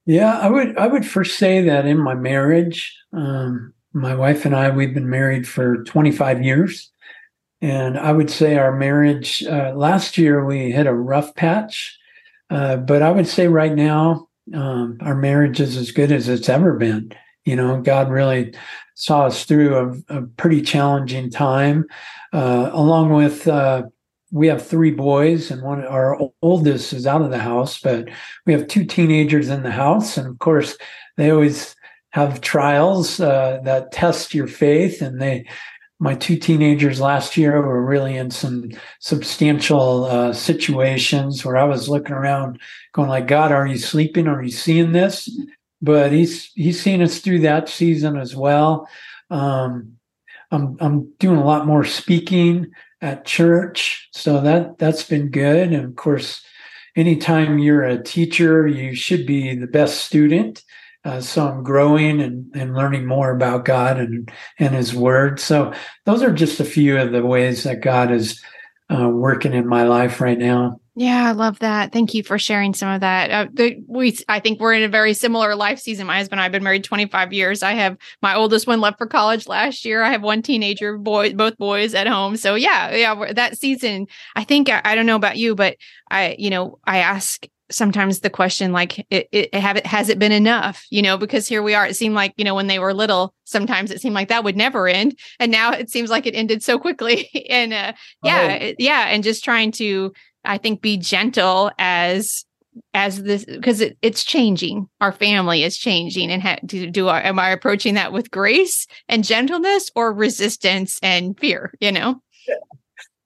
Yeah, 0.06 0.38
I 0.38 0.48
would 0.48 0.78
I 0.78 0.86
would 0.86 1.04
first 1.04 1.36
say 1.36 1.62
that 1.62 1.84
in 1.84 1.98
my 1.98 2.14
marriage, 2.14 2.96
um, 3.12 3.74
my 3.92 4.14
wife 4.14 4.44
and 4.44 4.54
I, 4.54 4.70
we've 4.70 4.94
been 4.94 5.10
married 5.10 5.48
for 5.48 5.82
25 5.82 6.44
years. 6.44 6.92
And 7.62 7.98
I 7.98 8.12
would 8.12 8.30
say 8.30 8.56
our 8.56 8.76
marriage 8.76 9.42
uh, 9.44 9.72
last 9.74 10.18
year 10.18 10.44
we 10.44 10.70
hit 10.70 10.86
a 10.86 10.94
rough 10.94 11.34
patch, 11.34 11.98
uh, 12.50 12.76
but 12.76 13.02
I 13.02 13.10
would 13.10 13.26
say 13.26 13.48
right 13.48 13.74
now 13.74 14.28
um, 14.54 14.98
our 15.00 15.14
marriage 15.14 15.60
is 15.60 15.76
as 15.76 15.90
good 15.90 16.12
as 16.12 16.28
it's 16.28 16.48
ever 16.48 16.74
been. 16.74 17.12
You 17.44 17.56
know, 17.56 17.80
God 17.80 18.10
really 18.10 18.54
saw 18.94 19.26
us 19.26 19.44
through 19.44 20.02
a, 20.08 20.18
a 20.18 20.22
pretty 20.22 20.62
challenging 20.62 21.30
time. 21.30 21.86
Uh, 22.32 22.70
along 22.72 23.12
with 23.12 23.46
uh, 23.48 23.84
we 24.32 24.48
have 24.48 24.66
three 24.66 24.90
boys, 24.90 25.50
and 25.50 25.62
one 25.62 25.84
our 25.84 26.18
oldest 26.42 26.92
is 26.92 27.06
out 27.06 27.22
of 27.22 27.30
the 27.30 27.38
house, 27.38 27.78
but 27.78 28.08
we 28.44 28.52
have 28.52 28.66
two 28.66 28.84
teenagers 28.84 29.48
in 29.48 29.62
the 29.62 29.70
house, 29.70 30.16
and 30.16 30.26
of 30.26 30.38
course 30.40 30.76
they 31.16 31.30
always 31.30 31.74
have 32.10 32.40
trials 32.40 33.20
uh, 33.20 33.60
that 33.64 33.92
test 33.92 34.34
your 34.34 34.48
faith, 34.48 35.00
and 35.00 35.20
they 35.20 35.46
my 35.98 36.14
two 36.14 36.36
teenagers 36.36 37.00
last 37.00 37.36
year 37.36 37.60
were 37.62 37.84
really 37.84 38.16
in 38.16 38.30
some 38.30 38.70
substantial 39.00 40.04
uh, 40.04 40.32
situations 40.32 41.44
where 41.44 41.56
I 41.56 41.64
was 41.64 41.88
looking 41.88 42.14
around, 42.14 42.60
going 42.92 43.08
like, 43.08 43.26
"God, 43.26 43.52
are 43.52 43.66
you 43.66 43.78
sleeping? 43.78 44.28
Are 44.28 44.42
you 44.42 44.50
seeing 44.50 44.92
this?" 44.92 45.28
But 45.80 46.12
he's 46.12 46.52
he's 46.54 46.82
seen 46.82 47.02
us 47.02 47.20
through 47.20 47.40
that 47.40 47.68
season 47.68 48.16
as 48.16 48.36
well. 48.36 48.88
Um, 49.30 49.96
I'm 50.50 50.76
I'm 50.80 51.12
doing 51.18 51.38
a 51.38 51.44
lot 51.44 51.66
more 51.66 51.84
speaking 51.84 52.72
at 53.00 53.24
church, 53.24 54.08
so 54.12 54.40
that 54.42 54.78
that's 54.78 55.02
been 55.02 55.30
good. 55.30 55.72
And 55.72 55.84
of 55.84 55.96
course, 55.96 56.44
anytime 56.94 57.58
you're 57.58 57.84
a 57.84 58.02
teacher, 58.02 58.66
you 58.66 58.94
should 58.94 59.26
be 59.26 59.54
the 59.54 59.66
best 59.66 60.04
student. 60.04 60.62
Uh, 61.06 61.20
so 61.20 61.46
I'm 61.46 61.62
growing 61.62 62.20
and, 62.20 62.50
and 62.56 62.74
learning 62.74 63.06
more 63.06 63.30
about 63.30 63.64
God 63.64 64.00
and, 64.00 64.28
and 64.58 64.74
His 64.74 64.92
Word. 64.92 65.38
So 65.38 65.72
those 66.04 66.20
are 66.20 66.32
just 66.32 66.58
a 66.58 66.64
few 66.64 66.98
of 66.98 67.12
the 67.12 67.24
ways 67.24 67.62
that 67.62 67.80
God 67.80 68.10
is 68.10 68.42
uh, 68.90 69.08
working 69.08 69.54
in 69.54 69.68
my 69.68 69.84
life 69.84 70.20
right 70.20 70.36
now. 70.36 70.80
Yeah, 70.96 71.28
I 71.28 71.32
love 71.32 71.60
that. 71.60 71.92
Thank 71.92 72.14
you 72.14 72.24
for 72.24 72.38
sharing 72.38 72.74
some 72.74 72.88
of 72.88 73.02
that. 73.02 73.30
Uh, 73.30 73.70
we, 73.86 74.18
I 74.28 74.40
think 74.40 74.58
we're 74.58 74.72
in 74.72 74.82
a 74.82 74.88
very 74.88 75.14
similar 75.14 75.54
life 75.54 75.78
season. 75.78 76.08
My 76.08 76.16
husband 76.16 76.38
and 76.38 76.40
I 76.40 76.44
have 76.44 76.52
been 76.52 76.64
married 76.64 76.82
25 76.82 77.32
years. 77.32 77.62
I 77.62 77.72
have 77.72 77.96
my 78.20 78.34
oldest 78.34 78.66
one 78.66 78.80
left 78.80 78.98
for 78.98 79.06
college 79.06 79.46
last 79.46 79.84
year. 79.84 80.02
I 80.02 80.10
have 80.10 80.22
one 80.22 80.42
teenager 80.42 80.98
boy, 80.98 81.34
both 81.34 81.56
boys 81.56 81.94
at 81.94 82.08
home. 82.08 82.36
So 82.36 82.56
yeah, 82.56 82.92
yeah, 82.92 83.32
that 83.34 83.58
season, 83.58 84.06
I 84.34 84.42
think, 84.42 84.70
I, 84.70 84.80
I 84.84 84.94
don't 84.96 85.06
know 85.06 85.16
about 85.16 85.36
you, 85.36 85.54
but 85.54 85.76
I, 86.10 86.34
you 86.36 86.50
know, 86.50 86.78
I 86.84 86.98
ask 86.98 87.46
sometimes 87.70 88.20
the 88.20 88.30
question 88.30 88.72
like 88.72 88.98
it, 89.10 89.28
it 89.32 89.54
have 89.54 89.76
it 89.76 89.86
has 89.86 90.08
it 90.08 90.18
been 90.18 90.32
enough? 90.32 90.84
You 90.90 91.02
know 91.02 91.16
because 91.16 91.48
here 91.48 91.62
we 91.62 91.74
are 91.74 91.86
it 91.86 91.96
seemed 91.96 92.14
like 92.14 92.32
you 92.36 92.44
know 92.44 92.54
when 92.54 92.66
they 92.66 92.78
were 92.78 92.94
little 92.94 93.34
sometimes 93.44 93.90
it 93.90 94.00
seemed 94.00 94.14
like 94.14 94.28
that 94.28 94.44
would 94.44 94.56
never 94.56 94.88
end. 94.88 95.18
And 95.38 95.52
now 95.52 95.72
it 95.72 95.90
seems 95.90 96.10
like 96.10 96.26
it 96.26 96.34
ended 96.34 96.62
so 96.62 96.78
quickly. 96.78 97.30
And 97.48 97.72
uh, 97.72 97.92
yeah 98.24 98.58
oh. 98.60 98.72
yeah 98.78 99.06
and 99.08 99.22
just 99.22 99.44
trying 99.44 99.70
to 99.72 100.12
i 100.44 100.58
think 100.58 100.80
be 100.80 100.96
gentle 100.96 101.70
as 101.78 102.44
as 102.94 103.22
this 103.22 103.44
because 103.44 103.80
it, 103.80 103.96
it's 104.02 104.24
changing. 104.24 104.88
Our 105.00 105.12
family 105.12 105.62
is 105.62 105.76
changing 105.76 106.30
and 106.30 106.42
ha- 106.42 106.58
do, 106.64 106.90
do 106.90 107.08
I, 107.08 107.20
am 107.22 107.38
i 107.38 107.50
approaching 107.50 107.94
that 107.94 108.12
with 108.12 108.30
grace 108.30 108.86
and 109.08 109.24
gentleness 109.24 109.90
or 109.94 110.12
resistance 110.12 110.98
and 111.02 111.38
fear 111.38 111.72
you 111.80 111.92
know 111.92 112.20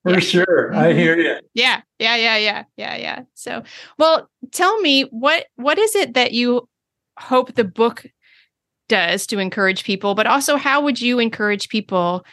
for 0.03 0.13
yeah. 0.13 0.19
sure. 0.19 0.71
Mm-hmm. 0.71 0.79
I 0.79 0.93
hear 0.93 1.19
you. 1.19 1.37
Yeah. 1.55 1.83
Yeah. 1.99 2.17
Yeah. 2.17 2.37
Yeah. 2.37 2.65
Yeah. 2.77 2.97
Yeah. 2.97 3.23
So, 3.35 3.63
well, 3.99 4.31
tell 4.53 4.81
me 4.81 5.03
what 5.05 5.47
what 5.57 5.79
is 5.79 5.95
it 5.95 6.15
that 6.15 6.33
you 6.33 6.69
hope 7.19 7.55
the 7.55 7.65
book 7.65 8.07
does 8.89 9.27
to 9.29 9.39
encourage 9.39 9.85
people, 9.85 10.15
but 10.15 10.27
also 10.27 10.57
how 10.57 10.83
would 10.83 11.01
you 11.01 11.19
encourage 11.19 11.69
people 11.69 12.25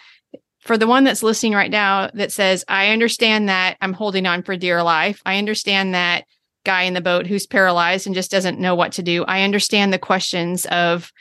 for 0.59 0.77
the 0.77 0.87
one 0.87 1.03
that's 1.03 1.23
listening 1.23 1.53
right 1.53 1.71
now 1.71 2.09
that 2.13 2.31
says, 2.31 2.65
I 2.67 2.89
understand 2.89 3.47
that 3.47 3.77
I'm 3.79 3.93
holding 3.93 4.25
on 4.25 4.43
for 4.43 4.57
dear 4.57 4.83
life. 4.83 5.21
I 5.25 5.37
understand 5.37 5.93
that 5.93 6.25
guy 6.65 6.83
in 6.83 6.93
the 6.93 7.01
boat 7.01 7.25
who's 7.25 7.47
paralyzed 7.47 8.05
and 8.05 8.15
just 8.15 8.31
doesn't 8.31 8.59
know 8.59 8.75
what 8.75 8.91
to 8.93 9.03
do. 9.03 9.23
I 9.25 9.43
understand 9.43 9.93
the 9.93 9.99
questions 9.99 10.65
of 10.65 11.11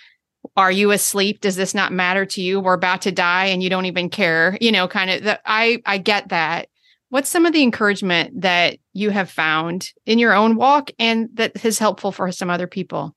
are 0.57 0.71
you 0.71 0.91
asleep? 0.91 1.41
Does 1.41 1.57
this 1.57 1.75
not 1.75 1.93
matter 1.93 2.27
to 2.27 2.43
you? 2.43 2.61
We're 2.61 2.75
about 2.75 3.03
to 3.03 3.13
die 3.13 3.47
and 3.47 3.63
you 3.63 3.71
don't 3.71 3.87
even 3.87 4.11
care. 4.11 4.57
You 4.61 4.73
know, 4.73 4.89
kind 4.89 5.11
of 5.11 5.39
I 5.45 5.83
I 5.87 5.99
get 5.99 6.29
that. 6.29 6.69
What's 7.09 7.29
some 7.29 7.47
of 7.47 7.53
the 7.53 7.63
encouragement 7.63 8.41
that 8.41 8.79
you 8.93 9.11
have 9.11 9.31
found 9.31 9.91
in 10.07 10.19
your 10.19 10.35
own 10.35 10.57
walk 10.57 10.91
and 10.99 11.29
that 11.35 11.65
is 11.65 11.79
helpful 11.79 12.13
for 12.13 12.31
some 12.33 12.51
other 12.51 12.67
people? 12.67 13.15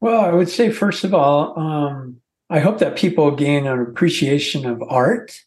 Well, 0.00 0.20
I 0.20 0.32
would 0.32 0.48
say 0.48 0.70
first 0.70 1.04
of 1.04 1.14
all, 1.14 1.58
um, 1.58 2.20
I 2.50 2.60
hope 2.60 2.78
that 2.78 2.96
people 2.96 3.30
gain 3.30 3.66
an 3.66 3.80
appreciation 3.80 4.64
of 4.66 4.82
art 4.82 5.38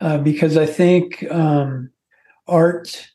uh, 0.00 0.18
because 0.18 0.56
I 0.56 0.66
think 0.66 1.24
um, 1.30 1.90
art, 2.46 3.10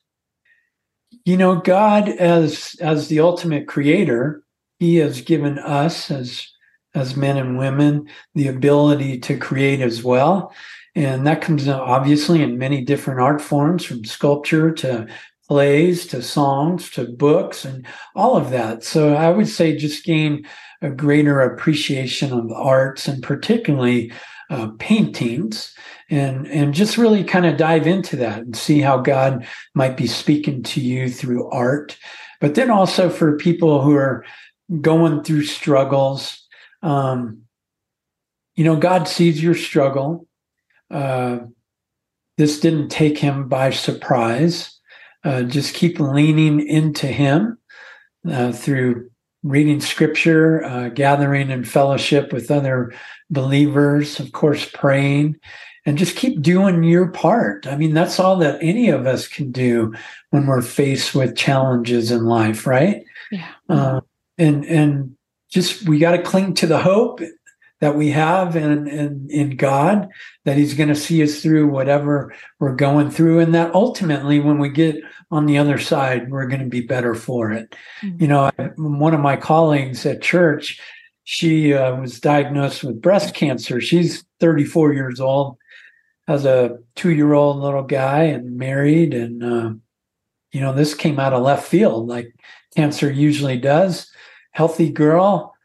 you 1.23 1.35
know, 1.38 1.55
God 1.55 2.07
as 2.09 2.75
as 2.79 3.07
the 3.07 3.19
ultimate 3.19 3.67
creator, 3.67 4.43
He 4.79 4.97
has 4.97 5.21
given 5.21 5.57
us 5.57 6.11
as 6.11 6.47
as 6.95 7.15
men 7.15 7.38
and 7.38 7.60
women 7.60 8.08
the 8.34 8.47
ability 8.47 9.19
to 9.19 9.38
create 9.38 9.81
as 9.81 10.03
well, 10.03 10.53
and 10.95 11.27
that 11.27 11.41
comes 11.41 11.67
obviously 11.67 12.41
in 12.41 12.58
many 12.58 12.81
different 12.81 13.19
art 13.19 13.41
forms, 13.41 13.84
from 13.84 14.05
sculpture 14.05 14.71
to 14.71 15.08
plays 15.47 16.08
to 16.08 16.21
songs 16.21 16.89
to 16.89 17.05
books 17.05 17.65
and 17.65 17.86
all 18.15 18.36
of 18.36 18.49
that. 18.49 18.84
So 18.84 19.13
I 19.13 19.29
would 19.29 19.47
say 19.47 19.77
just 19.77 20.03
gain 20.03 20.47
a 20.81 20.89
greater 20.89 21.41
appreciation 21.41 22.34
of 22.34 22.49
the 22.49 22.55
arts 22.55 23.08
and 23.08 23.21
particularly 23.21 24.12
uh, 24.49 24.69
paintings 24.79 25.75
and 26.10 26.47
and 26.47 26.73
just 26.73 26.97
really 26.97 27.23
kind 27.23 27.45
of 27.45 27.58
dive 27.58 27.88
into 27.88 28.15
that 28.15 28.39
and 28.39 28.55
see 28.55 28.79
how 28.79 28.97
God 28.97 29.45
might 29.73 29.97
be 29.97 30.08
speaking 30.08 30.63
to 30.63 30.81
you 30.81 31.10
through 31.10 31.49
art. 31.49 31.97
But 32.41 32.55
then 32.55 32.69
also 32.69 33.10
for 33.10 33.38
people 33.38 33.81
who 33.81 33.95
are 33.95 34.23
going 34.81 35.23
through 35.23 35.43
struggles, 35.43 36.44
um, 36.86 37.41
you 38.56 38.63
know, 38.63 38.76
God 38.76 39.08
sees 39.08 39.41
your 39.43 39.56
struggle. 39.56 40.28
Uh, 40.91 41.39
this 42.38 42.60
didn't 42.60 42.89
take 42.89 43.17
him 43.17 43.50
by 43.50 43.71
surprise. 43.71 44.80
Uh, 45.24 45.41
just 45.43 45.74
keep 45.74 46.00
leaning 46.00 46.65
into 46.65 47.08
him 47.08 47.58
uh, 48.30 48.52
through 48.52 49.10
reading 49.43 49.82
scripture, 49.82 50.63
uh, 50.63 50.89
gathering 50.89 51.50
in 51.50 51.63
fellowship 51.63 52.32
with 52.32 52.52
other 52.52 52.93
believers, 53.32 54.19
of 54.19 54.32
course, 54.32 54.69
praying, 54.71 55.36
and 55.88 55.98
just 55.98 56.15
keep 56.15 56.41
doing 56.41 56.84
your 56.84 57.08
part. 57.08 57.65
I 57.65 57.76
mean, 57.76 57.95
that's 57.95 58.19
all 58.19 58.38
that 58.38 58.60
any 58.62 58.89
of 58.89 59.08
us 59.08 59.28
can 59.28 59.52
do 59.52 59.93
when 60.30 60.45
we're 60.45 60.62
faced 60.62 61.15
with 61.15 61.36
challenges 61.36 62.12
in 62.12 62.26
life, 62.26 62.67
right? 62.67 63.04
Yeah. 63.32 63.52
Uh, 63.69 64.02
and 64.38 64.65
and 64.65 65.14
just 65.55 65.87
we 65.87 65.99
got 65.99 66.11
to 66.11 66.21
cling 66.21 66.53
to 66.55 66.67
the 66.67 66.79
hope 66.79 67.21
that 67.79 67.95
we 67.95 68.09
have 68.11 68.57
in, 68.57 68.87
in, 68.89 69.27
in 69.29 69.55
God, 69.55 70.09
that 70.43 70.57
He's 70.57 70.73
going 70.73 70.89
to 70.89 70.95
see 70.95 71.23
us 71.23 71.41
through 71.41 71.69
whatever 71.69 72.35
we're 72.59 72.75
going 72.75 73.09
through. 73.09 73.39
And 73.39 73.55
that 73.55 73.73
ultimately, 73.73 74.41
when 74.41 74.59
we 74.59 74.67
get 74.67 74.97
on 75.31 75.45
the 75.45 75.57
other 75.57 75.79
side, 75.79 76.29
we're 76.29 76.47
going 76.47 76.59
to 76.59 76.67
be 76.67 76.81
better 76.81 77.15
for 77.15 77.53
it. 77.53 77.73
Mm-hmm. 78.01 78.21
You 78.21 78.27
know, 78.27 78.51
one 78.75 79.13
of 79.13 79.21
my 79.21 79.37
colleagues 79.37 80.05
at 80.05 80.21
church, 80.21 80.77
she 81.23 81.73
uh, 81.73 81.95
was 81.95 82.19
diagnosed 82.19 82.83
with 82.83 83.01
breast 83.01 83.33
cancer. 83.33 83.79
She's 83.79 84.25
34 84.41 84.93
years 84.93 85.21
old, 85.21 85.57
has 86.27 86.43
a 86.43 86.79
two 86.95 87.11
year 87.11 87.31
old 87.31 87.59
little 87.59 87.83
guy, 87.83 88.23
and 88.23 88.57
married. 88.57 89.13
And, 89.13 89.41
uh, 89.41 89.73
you 90.51 90.59
know, 90.59 90.73
this 90.73 90.93
came 90.93 91.17
out 91.17 91.31
of 91.31 91.43
left 91.43 91.65
field 91.65 92.09
like 92.09 92.35
cancer 92.75 93.09
usually 93.09 93.57
does. 93.57 94.11
Healthy 94.55 94.89
girl 94.89 95.55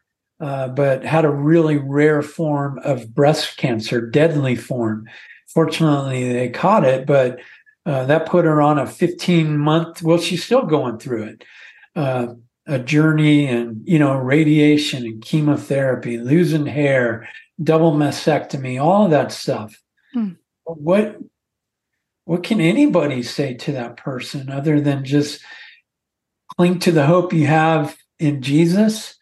uh, 0.41 0.67
but 0.69 1.05
had 1.05 1.23
a 1.23 1.29
really 1.29 1.77
rare 1.77 2.23
form 2.23 2.79
of 2.79 3.13
breast 3.13 3.57
cancer, 3.57 4.01
deadly 4.01 4.55
form. 4.55 5.07
Fortunately, 5.47 6.33
they 6.33 6.49
caught 6.49 6.83
it, 6.83 7.05
but 7.05 7.39
uh, 7.85 8.05
that 8.05 8.25
put 8.25 8.45
her 8.45 8.59
on 8.59 8.79
a 8.79 8.87
15 8.87 9.57
month, 9.57 10.01
well, 10.01 10.17
she's 10.17 10.43
still 10.43 10.65
going 10.65 10.97
through 10.97 11.23
it, 11.23 11.43
uh, 11.95 12.27
a 12.65 12.79
journey 12.79 13.45
and, 13.45 13.81
you 13.85 13.99
know, 13.99 14.17
radiation 14.17 15.05
and 15.05 15.21
chemotherapy, 15.21 16.17
losing 16.17 16.65
hair, 16.65 17.29
double 17.63 17.91
mastectomy, 17.91 18.81
all 18.81 19.05
of 19.05 19.11
that 19.11 19.31
stuff. 19.31 19.79
Hmm. 20.13 20.31
What, 20.63 21.17
what 22.25 22.41
can 22.41 22.59
anybody 22.59 23.21
say 23.21 23.53
to 23.55 23.73
that 23.73 23.97
person 23.97 24.49
other 24.49 24.81
than 24.81 25.05
just 25.05 25.43
cling 26.57 26.79
to 26.79 26.91
the 26.91 27.05
hope 27.05 27.31
you 27.31 27.45
have 27.45 27.95
in 28.21 28.41
Jesus? 28.41 29.15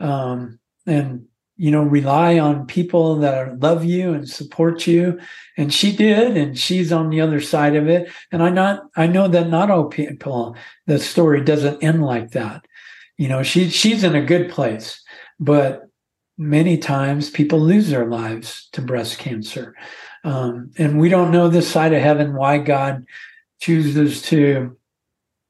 Um, 0.00 0.58
and 0.86 1.26
you 1.56 1.70
know 1.70 1.82
rely 1.82 2.38
on 2.38 2.66
people 2.66 3.16
that 3.16 3.60
love 3.60 3.84
you 3.84 4.12
and 4.12 4.28
support 4.28 4.86
you. 4.86 5.18
And 5.56 5.72
she 5.72 5.94
did 5.94 6.36
and 6.36 6.58
she's 6.58 6.92
on 6.92 7.10
the 7.10 7.20
other 7.20 7.40
side 7.40 7.76
of 7.76 7.88
it. 7.88 8.10
And 8.30 8.42
i 8.42 8.50
not 8.50 8.82
i 8.96 9.06
know 9.06 9.28
that 9.28 9.48
not 9.48 9.70
all 9.70 9.86
people 9.86 10.56
the 10.86 10.98
story 10.98 11.42
doesn't 11.42 11.82
end 11.82 12.04
like 12.04 12.32
that. 12.32 12.66
You 13.16 13.28
know 13.28 13.42
she 13.42 13.70
she's 13.70 14.04
in 14.04 14.14
a 14.14 14.24
good 14.24 14.50
place 14.50 15.02
but 15.40 15.88
many 16.38 16.76
times 16.78 17.30
people 17.30 17.58
lose 17.58 17.88
their 17.88 18.06
lives 18.06 18.68
to 18.72 18.82
breast 18.82 19.18
cancer. 19.18 19.74
Um, 20.24 20.70
and 20.76 20.98
we 20.98 21.08
don't 21.08 21.30
know 21.30 21.48
this 21.48 21.70
side 21.70 21.94
of 21.94 22.02
heaven 22.02 22.34
why 22.34 22.58
god 22.58 23.06
chooses 23.60 24.20
to 24.22 24.76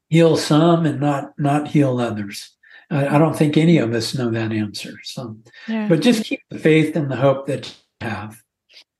heal 0.08 0.36
some 0.36 0.86
and 0.86 1.00
not 1.00 1.32
not 1.36 1.66
heal 1.66 1.98
others 1.98 2.55
I, 2.90 3.16
I 3.16 3.18
don't 3.18 3.36
think 3.36 3.56
any 3.56 3.78
of 3.78 3.92
us 3.92 4.14
know 4.14 4.30
that 4.30 4.52
answer. 4.52 4.94
So, 5.02 5.36
yeah. 5.68 5.88
but 5.88 6.00
just 6.00 6.24
keep 6.24 6.40
the 6.50 6.58
faith 6.58 6.96
and 6.96 7.10
the 7.10 7.16
hope 7.16 7.46
that 7.46 7.74
you 8.00 8.08
have. 8.08 8.42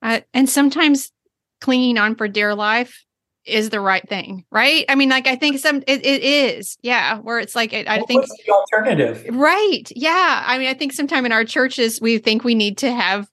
Uh, 0.03 0.20
and 0.35 0.49
sometimes 0.49 1.12
clinging 1.61 1.99
on 1.99 2.14
for 2.14 2.29
dear 2.29 2.55
life 2.55 3.05
is 3.44 3.70
the 3.70 3.81
right 3.81 4.07
thing, 4.09 4.44
right? 4.51 4.85
I 4.88 4.96
mean, 4.96 5.09
like 5.09 5.27
I 5.27 5.37
think 5.37 5.59
some 5.59 5.83
it, 5.87 6.05
it 6.05 6.22
is, 6.22 6.77
yeah. 6.83 7.18
Where 7.18 7.38
it's 7.38 7.55
like 7.55 7.72
it, 7.72 7.88
I 7.88 7.99
well, 7.99 8.07
think 8.07 8.27
the 8.27 8.53
alternative, 8.53 9.25
right? 9.31 9.85
Yeah. 9.94 10.42
I 10.46 10.59
mean, 10.59 10.68
I 10.68 10.75
think 10.75 10.92
sometime 10.92 11.25
in 11.25 11.33
our 11.33 11.44
churches 11.44 12.01
we 12.01 12.18
think 12.18 12.42
we 12.42 12.55
need 12.55 12.79
to 12.79 12.92
have 12.92 13.29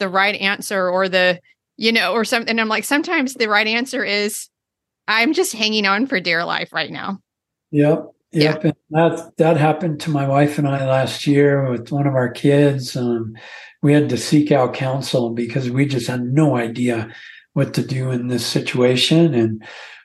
the 0.00 0.08
right 0.08 0.34
answer 0.34 0.88
or 0.88 1.08
the 1.08 1.40
you 1.76 1.92
know 1.92 2.12
or 2.12 2.24
something. 2.24 2.50
And 2.50 2.60
I'm 2.60 2.68
like, 2.68 2.84
sometimes 2.84 3.34
the 3.34 3.48
right 3.48 3.66
answer 3.66 4.04
is 4.04 4.48
I'm 5.06 5.32
just 5.32 5.52
hanging 5.52 5.86
on 5.86 6.06
for 6.06 6.18
dear 6.18 6.44
life 6.44 6.72
right 6.72 6.90
now. 6.90 7.18
Yep. 7.70 8.06
Yep, 8.32 8.64
yeah. 8.64 8.72
that 8.90 9.36
that 9.38 9.56
happened 9.56 10.00
to 10.00 10.10
my 10.10 10.26
wife 10.28 10.56
and 10.56 10.68
I 10.68 10.86
last 10.86 11.26
year 11.26 11.68
with 11.68 11.90
one 11.90 12.06
of 12.06 12.14
our 12.14 12.28
kids. 12.28 12.96
Um, 12.96 13.36
we 13.82 13.92
had 13.92 14.08
to 14.10 14.16
seek 14.16 14.52
out 14.52 14.74
counsel 14.74 15.30
because 15.30 15.70
we 15.70 15.84
just 15.84 16.06
had 16.06 16.22
no 16.22 16.56
idea 16.56 17.12
what 17.54 17.74
to 17.74 17.82
do 17.82 18.12
in 18.12 18.28
this 18.28 18.46
situation, 18.46 19.34
and 19.34 19.64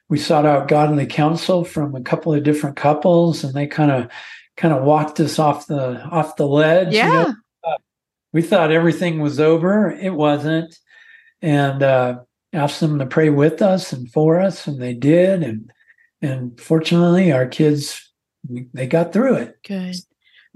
we 0.10 0.18
sought 0.18 0.46
out 0.46 0.68
godly 0.68 1.06
counsel 1.06 1.64
from 1.64 1.96
a 1.96 2.02
couple 2.02 2.34
of 2.34 2.44
different 2.44 2.76
couples, 2.76 3.44
and 3.44 3.54
they 3.54 3.68
kind 3.68 3.92
of 3.92 4.10
kind 4.58 4.74
of 4.74 4.84
walked 4.84 5.20
us 5.20 5.38
off 5.38 5.68
the 5.68 6.02
off 6.06 6.36
the 6.36 6.48
ledge. 6.48 6.94
Yeah, 6.94 7.08
you 7.08 7.14
know? 7.14 7.36
we 8.34 8.42
thought 8.42 8.72
everything 8.72 9.20
was 9.20 9.40
over. 9.40 9.92
It 9.92 10.14
wasn't, 10.16 10.76
and 11.44 11.84
uh, 11.84 12.20
asked 12.54 12.80
them 12.80 12.98
to 12.98 13.06
pray 13.06 13.30
with 13.30 13.62
us 13.62 13.94
and 13.94 14.12
for 14.12 14.40
us, 14.40 14.66
and 14.66 14.82
they 14.82 14.96
did, 14.96 15.44
and 15.44 15.72
and 16.24 16.60
fortunately, 16.60 17.32
our 17.32 17.46
kids 17.46 18.02
they 18.74 18.88
got 18.88 19.14
through 19.14 19.36
it. 19.36 19.58
Good. 19.68 19.96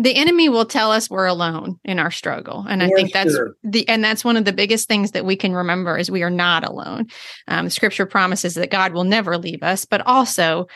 The 0.02 0.16
enemy 0.16 0.48
will 0.48 0.66
tell 0.66 0.94
us 0.94 1.10
we're 1.10 1.26
alone 1.26 1.78
in 1.84 2.00
our 2.00 2.10
struggle, 2.10 2.66
and 2.70 2.82
For 2.82 2.88
I 2.88 2.90
think 2.92 3.12
that's 3.12 3.34
sure. 3.34 3.56
the 3.64 3.88
and 3.90 4.02
that's 4.02 4.24
one 4.24 4.38
of 4.38 4.46
the 4.46 4.54
biggest 4.54 4.88
things 4.88 5.12
that 5.12 5.26
we 5.26 5.36
can 5.36 5.54
remember 5.54 5.98
is 5.98 6.10
we 6.10 6.24
are 6.24 6.30
not 6.30 6.64
alone. 6.64 7.08
Um, 7.50 7.70
scripture 7.70 8.06
promises 8.06 8.54
that 8.56 8.72
God 8.72 8.94
will 8.94 9.04
never 9.04 9.38
leave 9.38 9.62
us, 9.62 9.84
but 9.84 10.06
also, 10.08 10.68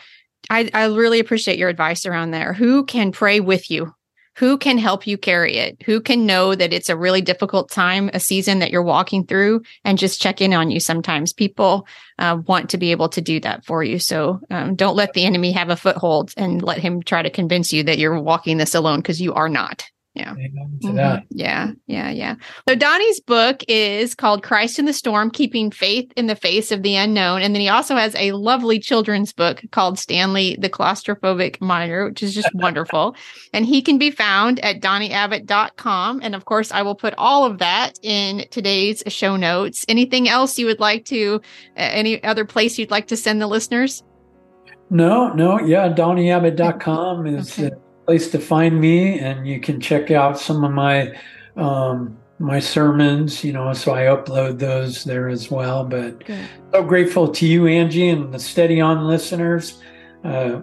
I, 0.50 0.70
I 0.74 0.86
really 0.88 1.20
appreciate 1.20 1.58
your 1.58 1.70
advice 1.70 2.04
around 2.04 2.32
there. 2.32 2.52
Who 2.52 2.84
can 2.84 3.12
pray 3.12 3.40
with 3.40 3.70
you 3.70 3.94
who 4.36 4.58
can 4.58 4.78
help 4.78 5.06
you 5.06 5.16
carry 5.16 5.56
it? 5.56 5.82
Who 5.84 6.00
can 6.00 6.26
know 6.26 6.54
that 6.54 6.72
it's 6.72 6.88
a 6.88 6.96
really 6.96 7.20
difficult 7.20 7.70
time, 7.70 8.10
a 8.12 8.20
season 8.20 8.58
that 8.58 8.70
you're 8.70 8.82
walking 8.82 9.26
through, 9.26 9.62
and 9.84 9.98
just 9.98 10.20
check 10.20 10.40
in 10.40 10.52
on 10.52 10.70
you? 10.70 10.80
Sometimes 10.80 11.32
people 11.32 11.86
uh, 12.18 12.38
want 12.46 12.70
to 12.70 12.78
be 12.78 12.90
able 12.90 13.08
to 13.10 13.20
do 13.20 13.40
that 13.40 13.64
for 13.64 13.84
you. 13.84 13.98
So 13.98 14.40
um, 14.50 14.74
don't 14.74 14.96
let 14.96 15.12
the 15.12 15.24
enemy 15.24 15.52
have 15.52 15.70
a 15.70 15.76
foothold 15.76 16.32
and 16.36 16.62
let 16.62 16.78
him 16.78 17.02
try 17.02 17.22
to 17.22 17.30
convince 17.30 17.72
you 17.72 17.84
that 17.84 17.98
you're 17.98 18.20
walking 18.20 18.58
this 18.58 18.74
alone 18.74 18.98
because 18.98 19.20
you 19.20 19.34
are 19.34 19.48
not. 19.48 19.88
Yeah. 20.14 20.34
Mm-hmm. 20.34 20.96
Yeah. 21.30 21.72
Yeah. 21.88 22.10
Yeah. 22.10 22.34
So 22.68 22.76
Donny's 22.76 23.18
book 23.20 23.64
is 23.66 24.14
called 24.14 24.44
Christ 24.44 24.78
in 24.78 24.84
the 24.84 24.92
Storm 24.92 25.28
Keeping 25.28 25.72
Faith 25.72 26.12
in 26.16 26.28
the 26.28 26.36
Face 26.36 26.70
of 26.70 26.84
the 26.84 26.94
Unknown. 26.94 27.42
And 27.42 27.52
then 27.52 27.60
he 27.60 27.68
also 27.68 27.96
has 27.96 28.14
a 28.14 28.30
lovely 28.30 28.78
children's 28.78 29.32
book 29.32 29.62
called 29.72 29.98
Stanley 29.98 30.56
the 30.60 30.70
Claustrophobic 30.70 31.60
Miner, 31.60 32.08
which 32.08 32.22
is 32.22 32.32
just 32.34 32.54
wonderful. 32.54 33.16
And 33.52 33.64
he 33.66 33.82
can 33.82 33.98
be 33.98 34.10
found 34.10 34.58
at 34.60 34.80
donnyabbott.com. 34.80 36.20
And 36.22 36.34
of 36.34 36.44
course, 36.44 36.72
I 36.72 36.82
will 36.82 36.94
put 36.94 37.14
all 37.16 37.44
of 37.44 37.58
that 37.58 37.98
in 38.02 38.46
today's 38.50 39.02
show 39.06 39.36
notes. 39.36 39.84
Anything 39.88 40.28
else 40.28 40.58
you 40.58 40.66
would 40.66 40.80
like 40.80 41.04
to, 41.06 41.40
uh, 41.76 41.80
any 41.80 42.22
other 42.24 42.44
place 42.44 42.78
you'd 42.78 42.90
like 42.90 43.06
to 43.08 43.16
send 43.16 43.40
the 43.40 43.46
listeners? 43.46 44.02
No, 44.90 45.32
no, 45.32 45.60
yeah, 45.60 45.88
DonnyAbbott.com 45.88 47.26
is 47.26 47.58
okay. 47.58 47.68
a 47.68 47.83
place 48.06 48.30
to 48.30 48.38
find 48.38 48.80
me, 48.80 49.18
and 49.18 49.46
you 49.46 49.60
can 49.60 49.80
check 49.80 50.10
out 50.10 50.38
some 50.38 50.64
of 50.64 50.72
my 50.72 51.16
um, 51.56 52.16
my 52.38 52.60
sermons. 52.60 53.44
You 53.44 53.52
know, 53.52 53.72
so 53.72 53.94
I 53.94 54.02
upload 54.02 54.58
those 54.58 55.04
there 55.04 55.28
as 55.28 55.50
well. 55.50 55.84
But 55.84 56.24
Good. 56.24 56.48
so 56.72 56.82
grateful 56.82 57.28
to 57.28 57.46
you, 57.46 57.66
Angie, 57.66 58.08
and 58.08 58.32
the 58.32 58.38
Steady 58.38 58.80
On 58.80 59.06
listeners. 59.06 59.80
Uh, 60.22 60.60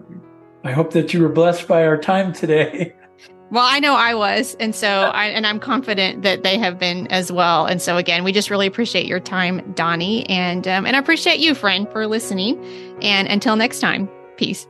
I 0.63 0.71
hope 0.71 0.91
that 0.93 1.13
you 1.13 1.21
were 1.21 1.29
blessed 1.29 1.67
by 1.67 1.85
our 1.85 1.97
time 1.97 2.33
today. 2.33 2.95
Well, 3.51 3.65
I 3.67 3.79
know 3.79 3.95
I 3.95 4.15
was, 4.15 4.55
and 4.61 4.73
so 4.73 4.87
I 4.87 5.25
and 5.25 5.45
I'm 5.45 5.59
confident 5.59 6.21
that 6.21 6.41
they 6.41 6.57
have 6.57 6.79
been 6.79 7.07
as 7.07 7.33
well. 7.33 7.65
And 7.65 7.81
so 7.81 7.97
again, 7.97 8.23
we 8.23 8.31
just 8.31 8.49
really 8.49 8.65
appreciate 8.65 9.05
your 9.05 9.19
time, 9.19 9.73
Donny, 9.73 10.25
and 10.29 10.65
um, 10.69 10.85
and 10.85 10.95
I 10.95 10.99
appreciate 10.99 11.41
you, 11.41 11.53
friend, 11.53 11.85
for 11.91 12.07
listening. 12.07 12.57
And 13.01 13.27
until 13.27 13.57
next 13.57 13.81
time, 13.81 14.09
peace. 14.37 14.67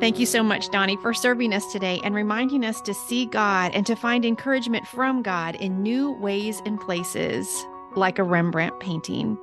Thank 0.00 0.18
you 0.18 0.26
so 0.26 0.42
much, 0.42 0.70
Donny, 0.70 0.96
for 0.96 1.14
serving 1.14 1.54
us 1.54 1.72
today 1.72 2.00
and 2.04 2.14
reminding 2.14 2.64
us 2.64 2.80
to 2.82 2.92
see 2.92 3.26
God 3.26 3.72
and 3.74 3.86
to 3.86 3.94
find 3.94 4.24
encouragement 4.24 4.86
from 4.86 5.22
God 5.22 5.54
in 5.54 5.82
new 5.82 6.12
ways 6.12 6.60
and 6.66 6.80
places, 6.80 7.64
like 7.94 8.18
a 8.18 8.24
Rembrandt 8.24 8.80
painting. 8.80 9.38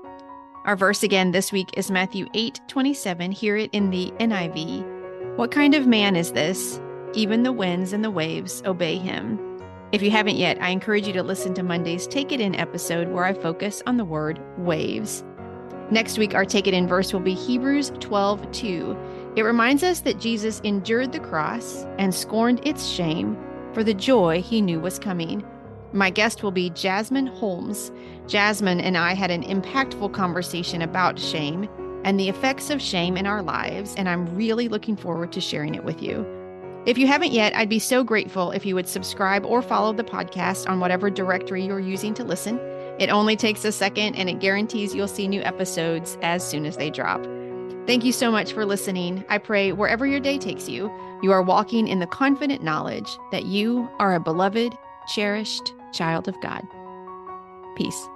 Our 0.66 0.76
verse 0.76 1.04
again 1.04 1.32
this 1.32 1.52
week 1.52 1.70
is 1.78 1.90
Matthew 1.90 2.28
8 2.34 2.60
27. 2.68 3.32
Hear 3.32 3.58
it 3.58 3.70
in 3.74 3.90
the 3.90 4.12
NIV. 4.20 5.38
What 5.38 5.52
kind 5.52 5.74
of 5.74 5.88
man 5.88 6.16
is 6.16 6.34
this? 6.34 6.80
Even 7.14 7.44
the 7.44 7.54
winds 7.54 7.94
and 7.94 8.04
the 8.04 8.12
waves 8.12 8.62
obey 8.66 8.98
him. 8.98 9.40
If 9.92 10.02
you 10.02 10.12
haven't 10.12 10.36
yet, 10.36 10.62
I 10.62 10.70
encourage 10.70 11.08
you 11.08 11.14
to 11.14 11.24
listen 11.24 11.54
to 11.56 11.64
Monday's 11.64 12.06
Take 12.06 12.32
It 12.32 12.40
In 12.40 12.56
episode 12.56 13.10
where 13.10 13.26
I 13.26 13.34
focus 13.34 13.82
on 13.88 13.98
the 13.98 14.06
word 14.06 14.40
waves. 14.58 15.24
Next 15.90 16.18
week, 16.18 16.34
our 16.34 16.46
Take 16.46 16.68
It 16.68 16.74
In 16.74 16.88
verse 16.88 17.12
will 17.12 17.20
be 17.20 17.34
Hebrews 17.34 17.92
12 18.00 18.52
2. 18.52 18.98
It 19.36 19.44
reminds 19.44 19.82
us 19.82 20.02
that 20.02 20.20
Jesus 20.20 20.60
endured 20.62 21.14
the 21.14 21.20
cross 21.20 21.86
and 21.98 22.14
scorned 22.14 22.66
its 22.68 22.86
shame 22.86 23.38
for 23.74 23.84
the 23.84 23.94
joy 23.94 24.42
he 24.42 24.62
knew 24.62 24.80
was 24.80 25.00
coming. 25.00 25.44
My 25.94 26.10
guest 26.10 26.44
will 26.44 26.52
be 26.52 26.70
Jasmine 26.72 27.28
Holmes. 27.28 27.92
Jasmine 28.28 28.82
and 28.82 28.98
I 28.98 29.14
had 29.14 29.32
an 29.32 29.44
impactful 29.44 30.14
conversation 30.14 30.82
about 30.82 31.18
shame 31.18 31.70
and 32.04 32.20
the 32.20 32.28
effects 32.28 32.70
of 32.70 32.82
shame 32.82 33.16
in 33.16 33.28
our 33.28 33.42
lives, 33.42 33.96
and 33.96 34.10
I'm 34.10 34.36
really 34.36 34.68
looking 34.68 34.98
forward 34.98 35.32
to 35.34 35.42
sharing 35.42 35.76
it 35.76 35.86
with 35.86 36.02
you. 36.02 36.26
If 36.86 36.98
you 36.98 37.08
haven't 37.08 37.32
yet, 37.32 37.56
I'd 37.56 37.70
be 37.70 37.80
so 37.80 38.04
grateful 38.04 38.52
if 38.52 38.66
you 38.66 38.74
would 38.76 38.88
subscribe 38.88 39.46
or 39.46 39.62
follow 39.62 39.94
the 39.94 40.04
podcast 40.04 40.68
on 40.68 40.80
whatever 40.80 41.10
directory 41.10 41.64
you're 41.64 41.80
using 41.80 42.14
to 42.16 42.24
listen. 42.24 42.60
It 43.00 43.10
only 43.10 43.36
takes 43.36 43.64
a 43.64 43.72
second 43.72 44.16
and 44.16 44.30
it 44.30 44.40
guarantees 44.40 44.96
you'll 44.96 45.08
see 45.08 45.28
new 45.28 45.42
episodes 45.44 46.18
as 46.22 46.46
soon 46.46 46.66
as 46.66 46.78
they 46.78 46.90
drop. 46.90 47.24
Thank 47.88 48.06
you 48.06 48.12
so 48.12 48.32
much 48.32 48.54
for 48.54 48.66
listening. 48.66 49.26
I 49.28 49.38
pray 49.38 49.72
wherever 49.72 50.06
your 50.06 50.20
day 50.20 50.38
takes 50.38 50.70
you, 50.70 50.92
you 51.24 51.32
are 51.32 51.42
walking 51.42 51.88
in 51.88 52.00
the 52.00 52.08
confident 52.08 52.64
knowledge 52.64 53.10
that 53.32 53.46
you 53.46 53.90
are 54.00 54.14
a 54.14 54.20
beloved, 54.20 54.74
cherished 55.08 55.74
child 55.92 56.28
of 56.28 56.40
God. 56.42 56.62
Peace. 57.76 58.08